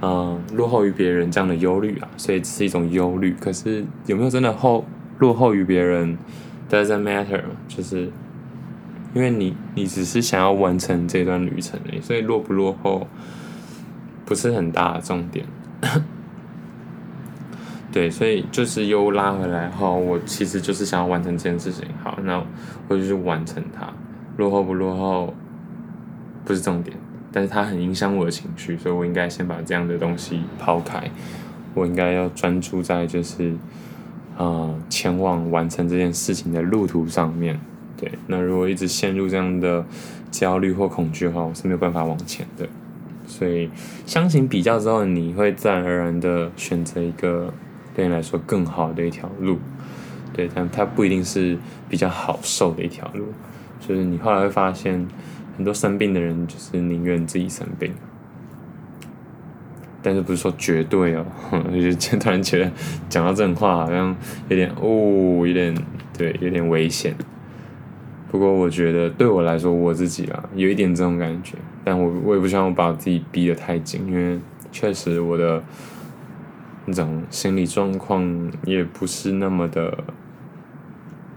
[0.00, 3.34] 嗯，落后于别人这样的忧虑啊，所以是一种忧虑。
[3.40, 4.84] 可是有没有真的后
[5.18, 6.16] 落后于别人
[6.70, 8.10] ？Doesn't matter，就是。
[9.14, 13.08] 因为你，你只是想要完成这段旅程而已，所以落不落后
[14.26, 15.46] 不是很大的重点。
[17.90, 21.86] 对，所以就是又拉回来后，我其实就是想要完成这件事情。
[22.04, 22.44] 好，那
[22.86, 23.88] 我就去完成它。
[24.36, 25.34] 落后不落后
[26.44, 26.94] 不是重点，
[27.32, 31.10] 但是它很影响我的情绪，所以我应该先把这样的东西抛开。
[31.74, 33.56] 我应该要专注在就是，
[34.38, 37.58] 呃，前往完成这件事情的路途上面。
[37.96, 39.84] 对，那如果一直陷入这样的
[40.30, 42.66] 焦虑或恐惧的话，我是没有办法往前的。
[43.26, 43.68] 所以，
[44.06, 47.52] 相形比较之后，你会自然而然的选择一个
[47.94, 49.58] 对你来说更好的一条路。
[50.32, 53.26] 对，但它不一定是比较好受的一条路。
[53.80, 55.04] 就是你后来会发现，
[55.56, 57.92] 很多生病的人就是宁愿自己生病。
[60.02, 61.24] 但是不是说绝对哦？
[61.72, 62.70] 就突然觉得
[63.08, 64.14] 讲到这种话，好像
[64.48, 65.74] 有点哦，有点
[66.16, 67.14] 对，有点危险。
[68.30, 74.38] 不过我觉得对我来说，我自己啊，有一点这种感觉，但我我也不希望我把自己逼得太紧，因为
[74.70, 75.62] 确实我的
[76.84, 79.96] 那种心理状况也不是那么的，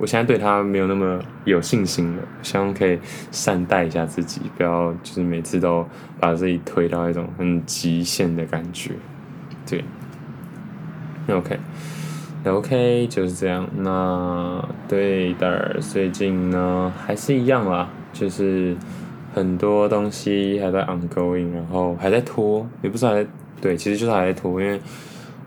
[0.01, 2.97] 我现在对他没有那么有信心了，希望可以
[3.31, 5.85] 善待一下自己，不要就是每次都
[6.19, 8.93] 把自己推到一种很极限的感觉，
[9.69, 9.83] 对
[11.29, 11.59] ，OK。
[12.43, 13.69] OK，就是这样。
[13.77, 18.75] 那对的，最近呢还是一样啦，就是
[19.35, 23.29] 很多东西还在 ongoing，然后还在拖，也不是还在
[23.61, 24.59] 对，其实就是还在拖。
[24.59, 24.81] 因为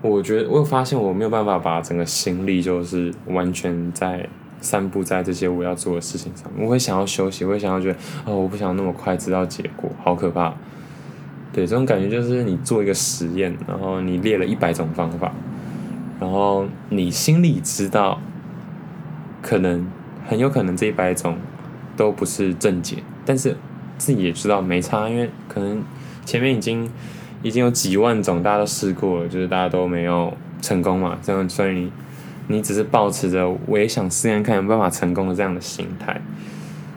[0.02, 4.24] 我觉得我有发现我没有办法把整个心力就是完全在
[4.64, 6.50] 散布在这些我要做的事情上。
[6.58, 10.54] 我会想要休息，我会想要觉得哦，我不想那么快知道结果，好可怕。
[11.52, 15.30] 对，这种感觉就是你做一个实验，然后你列了一百种方法。
[16.18, 18.18] 然后你心里知道，
[19.42, 19.86] 可能
[20.26, 21.36] 很有可能这一百种
[21.96, 23.56] 都不是正解，但是
[23.98, 25.82] 自己也知道没差，因为可能
[26.24, 26.90] 前面已经
[27.42, 31.92] 已经有几万种大家都试过了，就是大家都没有成功嘛，这样所以你
[32.48, 36.20] 你只是抱持着我也想试验看有办法成功的这样的心态，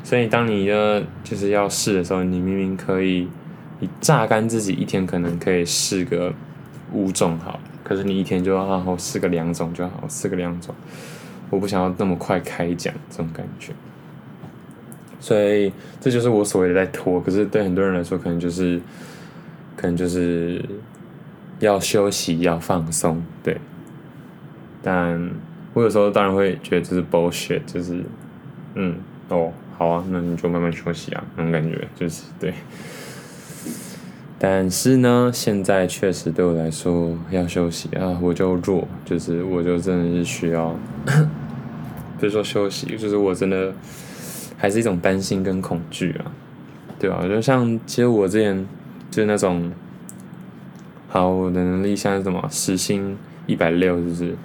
[0.04, 3.28] 所以当你的就是要试的时候，你明明可以，
[3.80, 6.34] 你榨干自己一天可能可以试个
[6.92, 7.60] 五种好。
[7.84, 10.76] 可是你一天就要好好试个两种就好，试个两种，
[11.50, 13.72] 我不想要那么快开讲这种感觉，
[15.22, 17.22] 所以这就是我所谓的在拖。
[17.22, 18.82] 可是对很多人来说，可能就是，
[19.78, 20.62] 可能就是
[21.60, 23.58] 要休息，要放松，对。
[24.82, 25.32] 但
[25.74, 28.04] 我有时候当然会觉得这是 bullshit，就是，
[28.76, 28.96] 嗯，
[29.30, 32.54] 哦，好啊，那你就慢慢休息啊，那种感觉就是对。
[34.40, 40.76] 但是呢，现在确实对我来说要休息啊，我就弱，就是我就真的是需要，
[42.20, 43.74] 不是说休息，就是我真的
[44.56, 46.32] 还是一种担心跟恐惧啊，
[47.00, 47.26] 对吧？
[47.28, 48.64] 就像其实我之前
[49.10, 49.72] 就是那种，
[51.10, 52.48] 好，我的能力现在是什么？
[52.52, 54.36] 时薪一百六，是不是？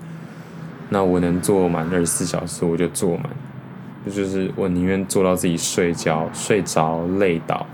[0.92, 3.26] 那我能做满二十四小时，我就做满，
[4.14, 7.66] 就是我宁愿做到自己睡觉、睡着、累倒。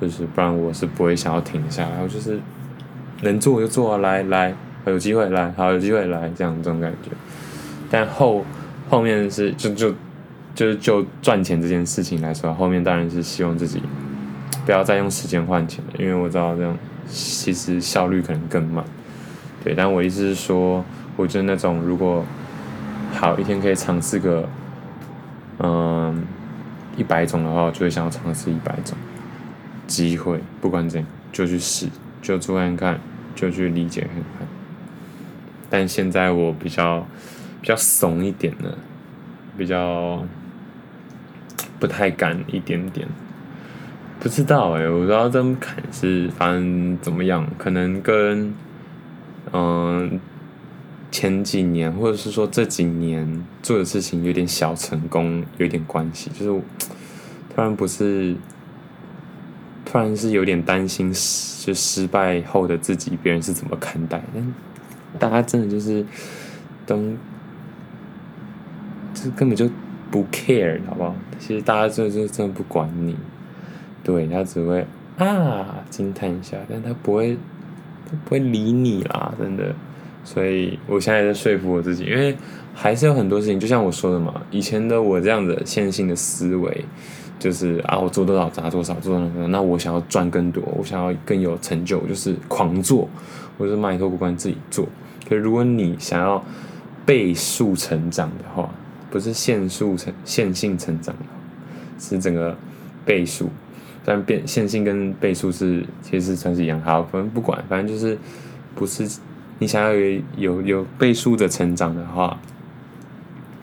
[0.00, 2.38] 就是不然我是不会想要停下来，我就是
[3.22, 4.52] 能做就做啊，来来，
[4.86, 7.10] 有机会来，好有机会来，这样这种感觉。
[7.90, 8.44] 但后
[8.90, 9.94] 后面是就就
[10.54, 13.80] 就是就赚钱这件事情来说，后面当然是希望自己
[14.66, 16.76] 不要再用时间换钱了，因为我知道这样
[17.08, 18.84] 其实效率可能更慢。
[19.62, 20.84] 对，但我意思是说，
[21.16, 22.22] 我觉得那种如果
[23.14, 24.48] 好一天可以尝试个
[25.58, 26.24] 嗯
[26.96, 28.96] 一百种的话，我就会想要尝试一百种。
[29.86, 31.88] 机会，不管怎样，就去试，
[32.22, 32.98] 就做看看，
[33.34, 34.48] 就去理解看看。
[35.68, 37.06] 但现在我比较
[37.60, 38.78] 比较怂一点了，
[39.58, 40.24] 比较
[41.78, 43.06] 不太敢一点点。
[44.20, 48.54] 不知道哎、我不知道这么看是反正怎么样，可能跟
[49.52, 50.18] 嗯、
[51.14, 56.62] 前几年或者是说这几年做的事情有点小成功有点关系，就是
[57.54, 58.34] 突然不是。
[59.86, 64.20] 突然是有点担心失就失败后的自己，别人是怎么看待？
[64.32, 64.54] 但
[65.20, 66.04] 大家真的就是
[66.84, 66.96] 都，
[69.12, 69.70] 这根本就
[70.10, 71.14] 不 care，好不好？
[71.38, 73.14] 其实大家真的就真的不管你，
[74.02, 74.84] 对，他只会
[75.18, 77.36] 啊惊叹一下，但他不会，
[78.10, 79.76] 他不会理你啦，真的。
[80.24, 82.34] 所以我现在在说服我自己，因为
[82.74, 86.84] 还是有很多事情，就像我说的嘛，以前的我这样的线性的思维，
[87.38, 93.08] 就是啊，我做多少砸多少，做多少，那我想要赚更多，我想要更有成就，就是狂做，
[93.58, 94.88] 我就是埋头苦干自己做。
[95.28, 96.42] 可是如果你想要
[97.04, 98.70] 倍数成长的话，
[99.10, 101.14] 不是线速成线性成长，
[101.98, 102.56] 是整个
[103.04, 103.50] 倍数。
[104.06, 108.18] 但变线性跟倍数是其实算是一样，好，反正不管，反正就是
[108.74, 109.08] 不是
[109.58, 112.38] 你想要有有有倍数的成长的话，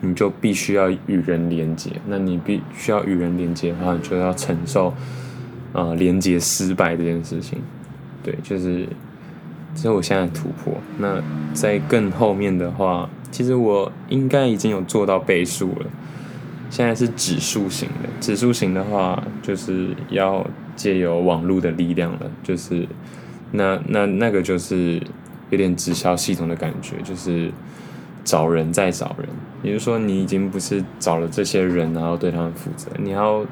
[0.00, 1.90] 你就必须要与人连接。
[2.06, 4.88] 那你必须要与人连接的话，你就要承受
[5.72, 7.60] 啊、呃、连接失败这件事情。
[8.22, 8.88] 对，就是
[9.74, 10.74] 这是我现在的突破。
[10.98, 11.22] 那
[11.52, 15.86] 在更后面的话，其实我应该已经有做到倍数了。
[16.70, 22.88] 现在是指数型的，指数型的话，就是要借由网络的力量了，就是
[23.50, 25.02] 那那那个就是
[25.52, 27.52] 有点直销系统的感觉，就是
[28.24, 29.28] 找人再找人，
[29.62, 33.46] 也就是说，你已经不是找了这些人，然后对他们负责，你要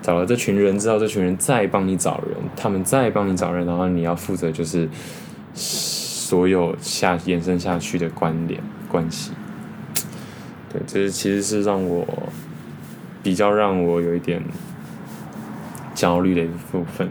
[0.00, 4.88] 找了这群人之后，这群人再帮你找人，他们再帮你找人，然后你要负责就是
[5.52, 9.32] 所有下延伸下去的关联关系。
[10.72, 12.06] 对，这其实是让我。
[13.22, 14.40] 比较让我有一点
[15.96, 17.10] 焦虑的一部分，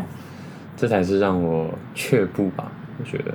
[0.78, 2.72] 这才是让我却步吧。
[2.98, 3.34] 我觉得，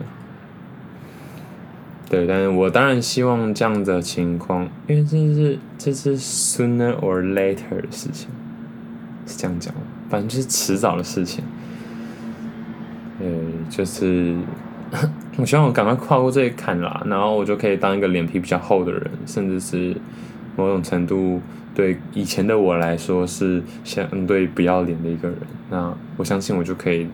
[2.11, 8.29] 对，但是我当然希望这样的情况，因为这是这是 sooner or later 的事情，
[9.27, 9.73] 是这样讲，
[10.11, 11.45] 反正就是迟早的事情。
[13.21, 13.27] 呃，
[13.69, 14.37] 就是
[15.39, 19.97] 我希望我赶快跨过这一坎啦，然后我就可以当一个脸皮比较厚的人，甚至是
[20.57, 21.41] 某种程度。
[21.73, 25.39] 对以前的我来说是相对不要脸的一个人，
[25.71, 27.07] 那我相信我就可以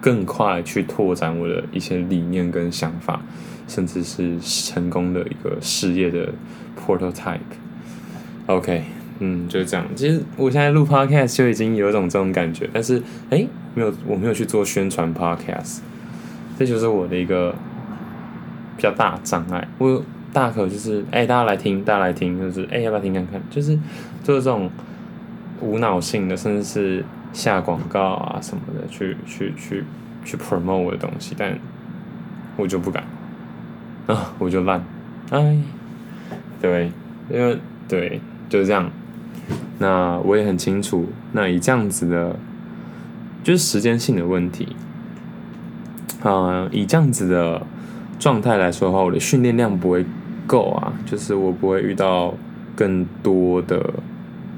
[0.00, 3.20] 更快去拓展我的一些理念跟想法，
[3.68, 6.32] 甚至是成功的一个事业的
[6.78, 7.38] prototype。
[8.46, 8.84] OK，
[9.18, 9.86] 嗯，就是这样。
[9.94, 15.78] 其实我现在录 podcast 就已经有一种这种感觉，但是哎，没有，我没有去做宣传 podcast，
[16.58, 17.54] 这就是我的一个
[18.76, 19.68] 比较大障碍。
[19.78, 20.02] 我。
[20.32, 23.42] 大可就是哎、大家来听，大家来听，就是哎、要不要听看看？
[23.50, 23.76] 就是
[24.22, 24.70] 就是这种
[25.60, 29.84] 无脑性的，甚至是下广告啊什么的，去去去
[30.24, 31.58] 去 promote 我的东西，但
[32.56, 33.04] 我就不敢
[34.06, 34.84] 啊，我就烂，
[35.30, 35.58] 哎，
[36.60, 36.92] 对，
[37.30, 37.58] 因为
[37.88, 38.90] 对，就是这样。
[39.78, 42.36] 那我也很清楚，那以这样子的，
[43.42, 44.76] 就是时间性的问题
[46.22, 47.66] 啊、以这样子的
[48.18, 50.04] 状态来说的话，我的训练量不会。
[50.46, 52.34] 够啊，就是我不会遇到
[52.74, 53.88] 更多的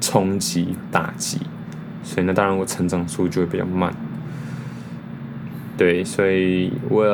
[0.00, 1.38] 冲击打击，
[2.02, 3.94] 所以那当然我成长速度就会比较慢。
[5.76, 7.04] 对，所以我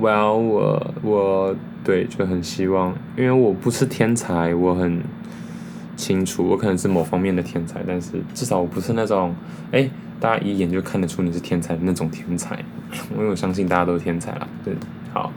[0.00, 5.00] ，well，我我对就很希望，因为我不是天才，我很
[5.96, 9.34] 清楚，我可能是某方面的天才，但是至少我不是那种，
[9.72, 9.88] 哎，
[10.20, 12.62] 大家一眼就看得出你是天才的那种天才，
[13.16, 14.46] 因为我相信大家都是天才啦。
[14.64, 14.74] 对，
[15.12, 15.32] 好。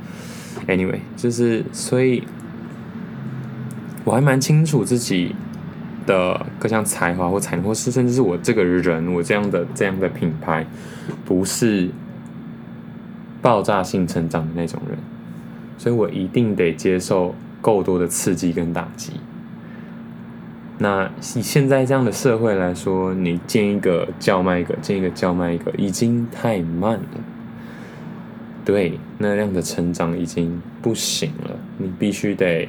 [0.68, 2.22] Anyway，就是所以，
[4.04, 5.34] 我还蛮清楚自己
[6.10, 10.66] 的各项才华或才能，或是甚至是我这个人，我这样的这样的品牌，
[11.24, 11.92] 不是
[13.44, 14.98] 爆炸性成长的那种人，
[15.78, 19.14] 所以我一定得接受够多的刺激跟打击。
[20.80, 27.20] 那以现在这样的社会来说，你见一个叫卖一个，见一个叫卖一个，已经太慢了。
[28.66, 31.56] 对，那样的成长已经不行了。
[31.78, 32.68] 你必须得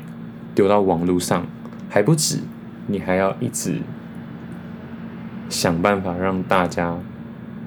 [0.55, 1.47] 丢到网络上，
[1.89, 2.39] 还不止，
[2.91, 3.79] 你还要一直
[5.49, 6.97] 想办法让大家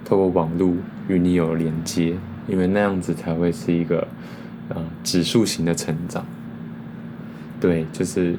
[0.04, 0.74] 透过网络
[1.08, 2.16] 与你有连接，
[2.48, 4.08] 因为那样子才会是一个
[4.70, 6.26] 呃指数型的成长。
[7.60, 8.36] 对，就是，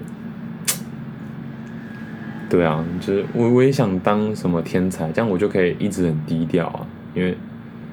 [2.50, 7.30] 对啊，就是我我也想当什么天才，这样我就可以一直很低调啊，因为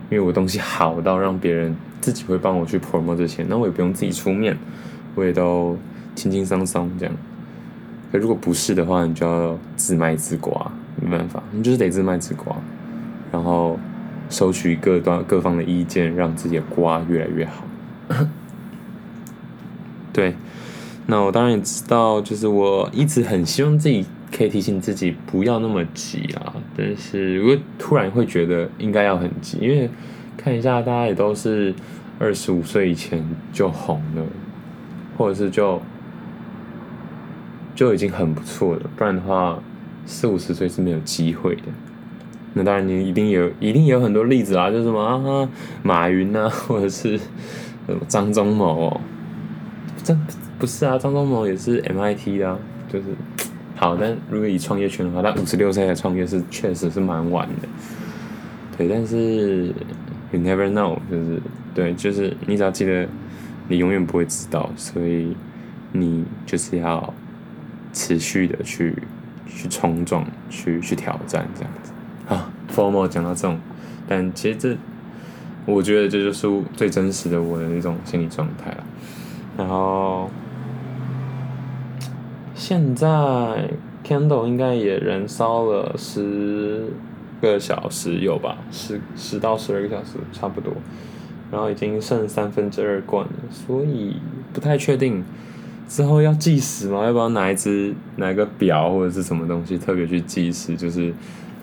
[0.10, 1.76] 因为我东西好到让别人。
[2.02, 4.58] 自己会帮我去 promo 这些，那我也不用自己出面，
[5.14, 5.78] 我也都
[6.16, 7.14] 轻轻松松这样。
[8.12, 12.56] 可如果不是的话，你就要自卖自夸，没办法，你就是得自卖自夸，
[13.32, 13.80] 然后
[14.30, 17.64] 收取各端各方的意见，让自己的瓜越来越好。
[20.12, 20.36] 对，
[21.08, 24.06] 那我当然也知道，就是我一直很希望自己
[24.36, 29.90] 可以提醒自己不要那么急啊，但是我突然会觉得应该要很急，因为。
[30.38, 31.72] 看一下，大家也都是
[32.18, 34.26] 二十五岁以前就红了，
[35.16, 35.80] 或者是就
[37.82, 38.82] 就已经很不错了。
[38.96, 39.58] 不然的话，
[40.06, 41.64] 四五十岁是没有机会的。
[42.54, 45.50] 那当然，你一定有，一定有很多例子啊，就是什么啊，
[45.82, 47.26] 马云啊，或者是什
[47.88, 49.02] 么张忠谋哦，
[50.04, 50.16] 真
[50.60, 53.06] 不是啊，张忠谋也是 MIT 的啊，就是
[53.76, 53.98] 好。
[53.98, 57.68] 但如果以创业圈的话，他五十六岁才创业是确实是蛮晚的。
[58.78, 59.74] 对，但是
[60.32, 61.42] you never know，就是
[61.74, 63.08] 对，就是你只要记得，
[63.68, 65.36] 你永远不会知道，所以
[65.92, 67.12] 你就是要
[67.94, 68.96] 持续的去
[69.48, 71.92] 去冲撞，去去挑战这样子。
[72.28, 73.60] 啊 Formal 讲到这种，
[74.08, 74.78] 但其实这。
[75.68, 78.84] 我觉得这就是最真实的我的那种心理状态了。
[79.56, 80.28] 然后，
[82.56, 83.70] 现在
[84.04, 86.88] Candle 应该也燃烧了十
[87.40, 88.58] 个小时有吧？
[88.72, 90.74] 十十到十二个小时差不多。
[91.52, 94.16] 然后已经剩三分之二罐了，所以
[94.52, 95.24] 不太确定
[95.92, 97.04] 之后要计时吗？
[97.04, 100.78] 要不要拿一支拿一个表或者是什么东西特别去计时？
[100.78, 101.14] 就是。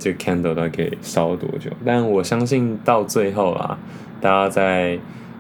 [0.01, 1.69] 这个 candle 它可以烧多久？
[1.85, 3.77] 但我相信到最后啊，
[4.21, 4.95] 大家在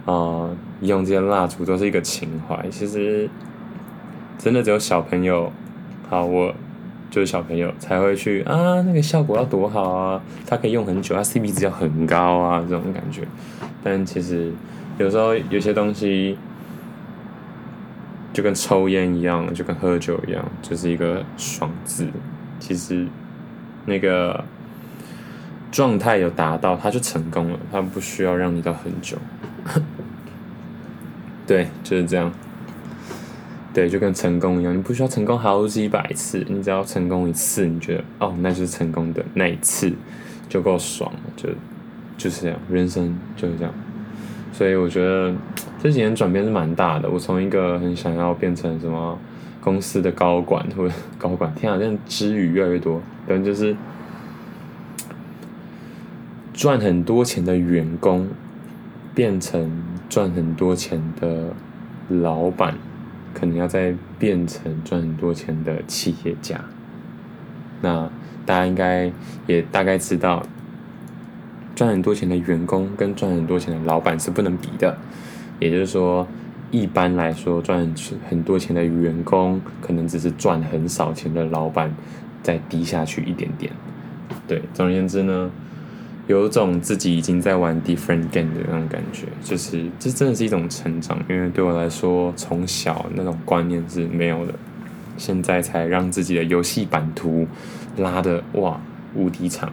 [0.05, 0.13] 啊、
[0.51, 2.69] 呃、用这些蜡烛都是一个情怀。
[2.69, 3.31] 其实
[4.37, 5.53] 真的只有小朋友，
[6.09, 6.53] 好，我
[7.09, 13.23] 就是小朋友才会去啊，那个效果要多好啊，它可以用很久，它 CP 值要很高啊，这种感觉。
[13.85, 14.51] 但其实
[14.99, 16.37] 有时候有些东西
[18.33, 22.07] 就跟抽烟一样，就跟喝酒一样，就是一个爽字。
[22.59, 23.07] 其实。
[23.87, 24.45] 那个
[25.73, 27.59] 状态有达到，他就成功了。
[27.73, 29.17] 他不需要让你到很久，
[31.49, 32.31] 对，就是这样。
[33.73, 39.91] 对，就跟成功一样，你不需要成功好几百次，你只要成功一次，你觉得哦，那就是成功的那一次
[40.51, 41.49] 就够爽了，就
[42.19, 43.73] 就是这样，人生就是这样。
[44.53, 45.35] 所以我觉得
[45.81, 47.09] 这几年转变是蛮大的。
[47.09, 49.19] 我从一个很想要变成什么
[49.61, 53.01] 公司的高管或者高管，天啊，现在支语越来越多。
[53.27, 53.77] 可能就是
[56.53, 58.29] 赚很多钱的员工，
[59.15, 59.71] 变成
[60.09, 61.55] 赚很多钱的
[62.09, 62.75] 老板，
[63.35, 66.61] 可能要再变成赚很多钱的企业家。
[67.81, 68.11] 那
[68.45, 69.13] 大家应该
[69.47, 70.43] 也大概知道，
[71.79, 74.99] 赚很多钱的员工跟赚很多钱的老板是不能比的。
[75.61, 76.27] 也就是说，
[76.73, 77.95] 一般来说，赚
[78.29, 81.95] 很多钱的员工，可能只是赚很少钱的老板。
[82.41, 83.71] 再低下去一点点，
[84.47, 85.51] 对，总而言之呢，
[86.29, 94.55] 有种自己已经在玩 different game 的那种感觉，就是这真的是一种成长，因为对我来说，从小那种观念是没有的，
[95.19, 97.47] 现在才让自己的游戏版图
[97.99, 98.81] 拉得哇
[99.15, 99.71] 无敌长，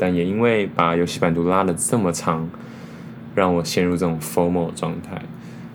[0.00, 2.48] 但也因为把游戏版图拉得这么长，
[3.34, 5.20] 让我陷入这种 formal 状态。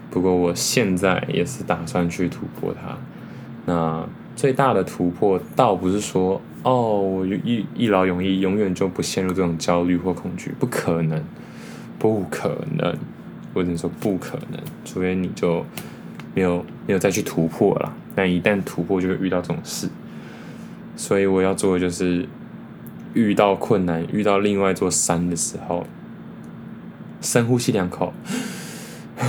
[0.09, 2.97] 不过我现在也是打算去突破它，
[3.65, 4.05] 那。
[4.35, 11.23] 最大的突破倒不是说哦，我一一劳永逸，永远就不陷入这种焦虑或恐惧，不可能，
[11.97, 12.97] 不可能，
[13.53, 15.65] 我只能说不可能，除非你就
[16.33, 17.93] 没有没有再去突破了。
[18.13, 19.87] 但一旦突破，就会遇到这种事。
[20.97, 22.27] 所以我要做的就是，
[23.15, 25.87] 遇到困难，遇到另外一座山的时候，
[27.21, 28.13] 深呼吸两口，
[29.17, 29.27] 然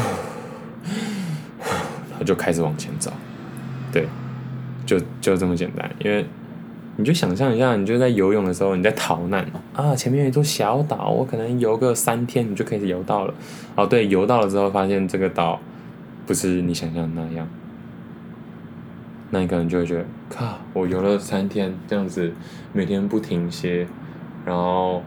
[2.19, 3.11] 后就开始往前走，
[3.91, 4.07] 对。
[4.85, 6.25] 就就这么简单，因为
[6.95, 13.35] 你就想象一下，你就在游泳的时候，你在逃难啊，前面有一座小岛，我可能游个三天，你就可以游到了。
[13.75, 15.59] 哦，对，游到了之后，发现这个岛
[16.25, 17.49] 不是你想象的那样，
[19.37, 22.33] 那你可能就会觉得，靠，我游了三天，这样子
[22.73, 23.87] 每天不停歇，
[24.47, 25.03] 然后，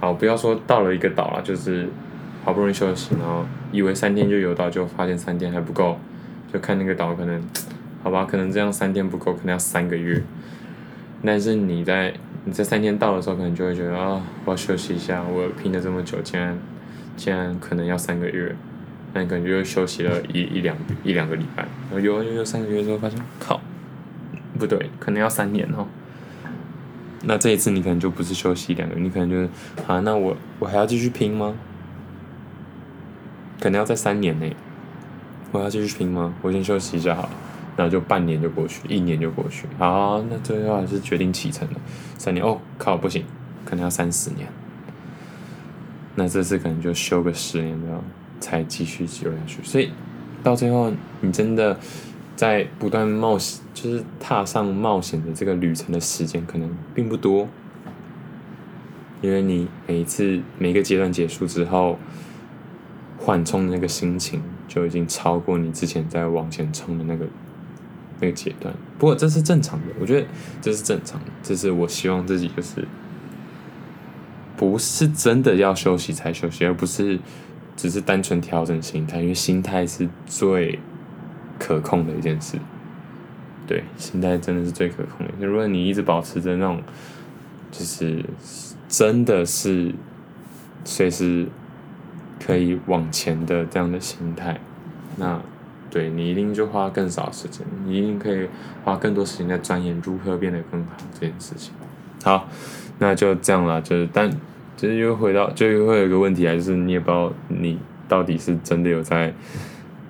[0.00, 1.88] 好，不要说到了一个岛了，就是
[2.44, 5.98] 好不容易休息，然后以为三天就游到，就发现三天还不够。
[6.52, 7.42] 就看那个岛，可能，
[8.04, 10.22] 好吧，可能这样三天不够，可能要三个月。
[11.24, 12.14] 但是你在
[12.44, 16.56] 你这三天到的时候，可能就会觉得啊、我要休息一下，我拼了这么久，竟然
[17.16, 18.54] 竟然可能要三个月，
[19.12, 23.60] 那你可能就休息了一一两一两个礼拜，然后游游游三个月之后发现，靠，
[24.58, 25.86] 不对，可能要三年哦。
[27.22, 29.48] 那这一次你可能就不是休息两个月，你可能就是
[29.86, 31.54] 啊，那我我还要继续拼吗？
[33.60, 34.56] 可能要在三年内。
[35.52, 36.32] 我要继续拼吗？
[36.42, 37.30] 我先休息一下好了，
[37.76, 39.66] 然后就半年就过去，一年就过去。
[39.78, 41.80] 好，那最后还是决定启程了。
[42.16, 43.24] 三年哦，靠，不行，
[43.64, 44.46] 可能要三十年。
[46.14, 48.04] 那这次可能就休个十年，这样
[48.40, 49.62] 才继续游下去。
[49.62, 49.90] 所以
[50.42, 51.78] 到最后，你真的
[52.34, 57.46] 在不断冒险，就是踏上冒险的这个旅程的时间可能并不多，
[59.20, 61.98] 因为你每一次每一个阶段结束之后。
[63.22, 67.26] 缓冲的那个心情就已经超过你之前在往前冲的那个
[68.18, 68.74] 那个阶段。
[68.98, 70.26] 不过这是正常的，我觉得
[70.62, 71.26] 这是正常的。
[71.42, 72.88] 这是我希望自己就是
[74.56, 77.20] 不是真的要休息才休息，而不是
[77.80, 80.78] 只是单纯调整心态，因为心态是最
[81.58, 82.58] 可控的一件事。
[83.66, 85.46] 对，心态真的是最可控的。
[85.46, 86.82] 如果你一直保持着那种，
[87.72, 88.22] 就是
[88.86, 89.94] 真的是
[90.84, 91.46] 随时
[92.38, 94.60] 可以往前的这样的心态，
[95.16, 95.40] 那
[95.88, 98.46] 对你一定就花更少时间，你一定可以
[98.84, 101.72] 花更多时间在钻研如何变得更好这件事情。
[102.22, 102.46] 好，
[102.98, 104.30] 那就这样了，就是但。
[104.80, 107.78] 其实又回到，就会有一个问题啊，就是你也不知道你
[108.08, 109.30] 到底是真的有在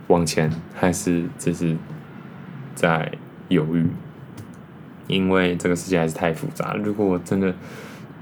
[0.07, 1.77] 往前，还是只是
[2.77, 3.11] 在
[3.49, 3.85] 犹豫。
[5.09, 6.77] 因为这个世界还是太复杂。
[6.85, 7.53] 如果我真的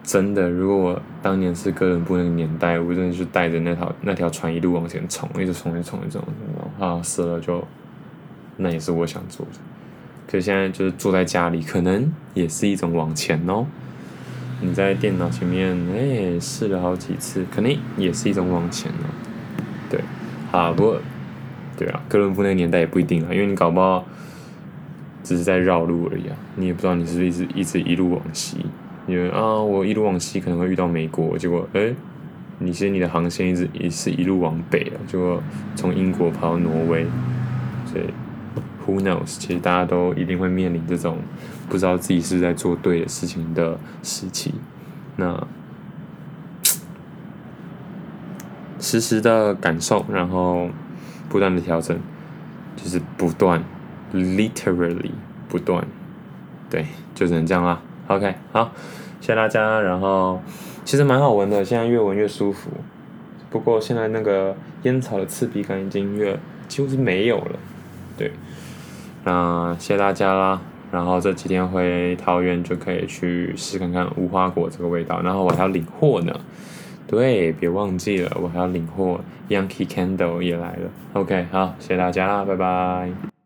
[0.02, 6.24] 真的，如果我当年是哥伦布那个年代，我真的是带着那条那条船一路往前冲，一直冲，一直冲，一直冲，
[6.78, 7.62] 啊，死了就
[8.56, 9.58] 那也是我想做的。
[10.26, 13.66] 可现在就是坐在家里，可能也是一种往前哦。
[14.60, 19.06] 你在电脑前面，哎、试了好几次，肯定也是一种往前哦。
[19.88, 20.00] 对，
[20.50, 21.00] 好，不过，
[21.76, 24.04] 对啊，哥伦布那个年代也不一定啊，因为你搞不好
[25.22, 28.66] 只是在绕路而已啊，你也不知道你是不是一直一直一路往西，
[29.06, 31.94] 因为啊，我一路往西可能会遇到美国，结果哎、
[32.58, 35.42] 你其实你的航线一直也是一路往北啊，结果
[35.76, 37.06] 从英国跑到挪威，
[37.86, 38.04] 所以。
[38.86, 39.36] Who knows？
[39.38, 41.18] 其实大家都一定会面临这种
[41.68, 44.54] 不知道自己是在做对的事情的时期。
[45.16, 45.46] 那
[48.80, 50.68] 实时的感受，然后
[51.28, 51.98] 不断的调整，
[52.76, 53.62] 就是不断
[54.14, 55.10] ，literally
[55.48, 55.84] 不断，
[56.70, 57.80] 对，就只能这样啦。
[58.06, 58.72] OK，好，
[59.20, 59.80] 谢谢大家。
[59.80, 60.40] 然后
[60.84, 62.70] 其实蛮好闻的，现在越闻越舒服。
[63.50, 66.38] 不过现在那个烟草的刺鼻感已经越
[66.68, 67.58] 几乎是没有了，
[68.16, 68.32] 对。
[69.24, 70.60] 那谢谢大家啦，
[70.90, 76.32] 然后这几天回桃园就可以去试看看无花果这个味道，然后我还要领货呢，
[77.06, 83.37] 对，别忘记了，我还要领货，Yankee Candle 也来了，OK，好，谢谢大家啦，拜拜。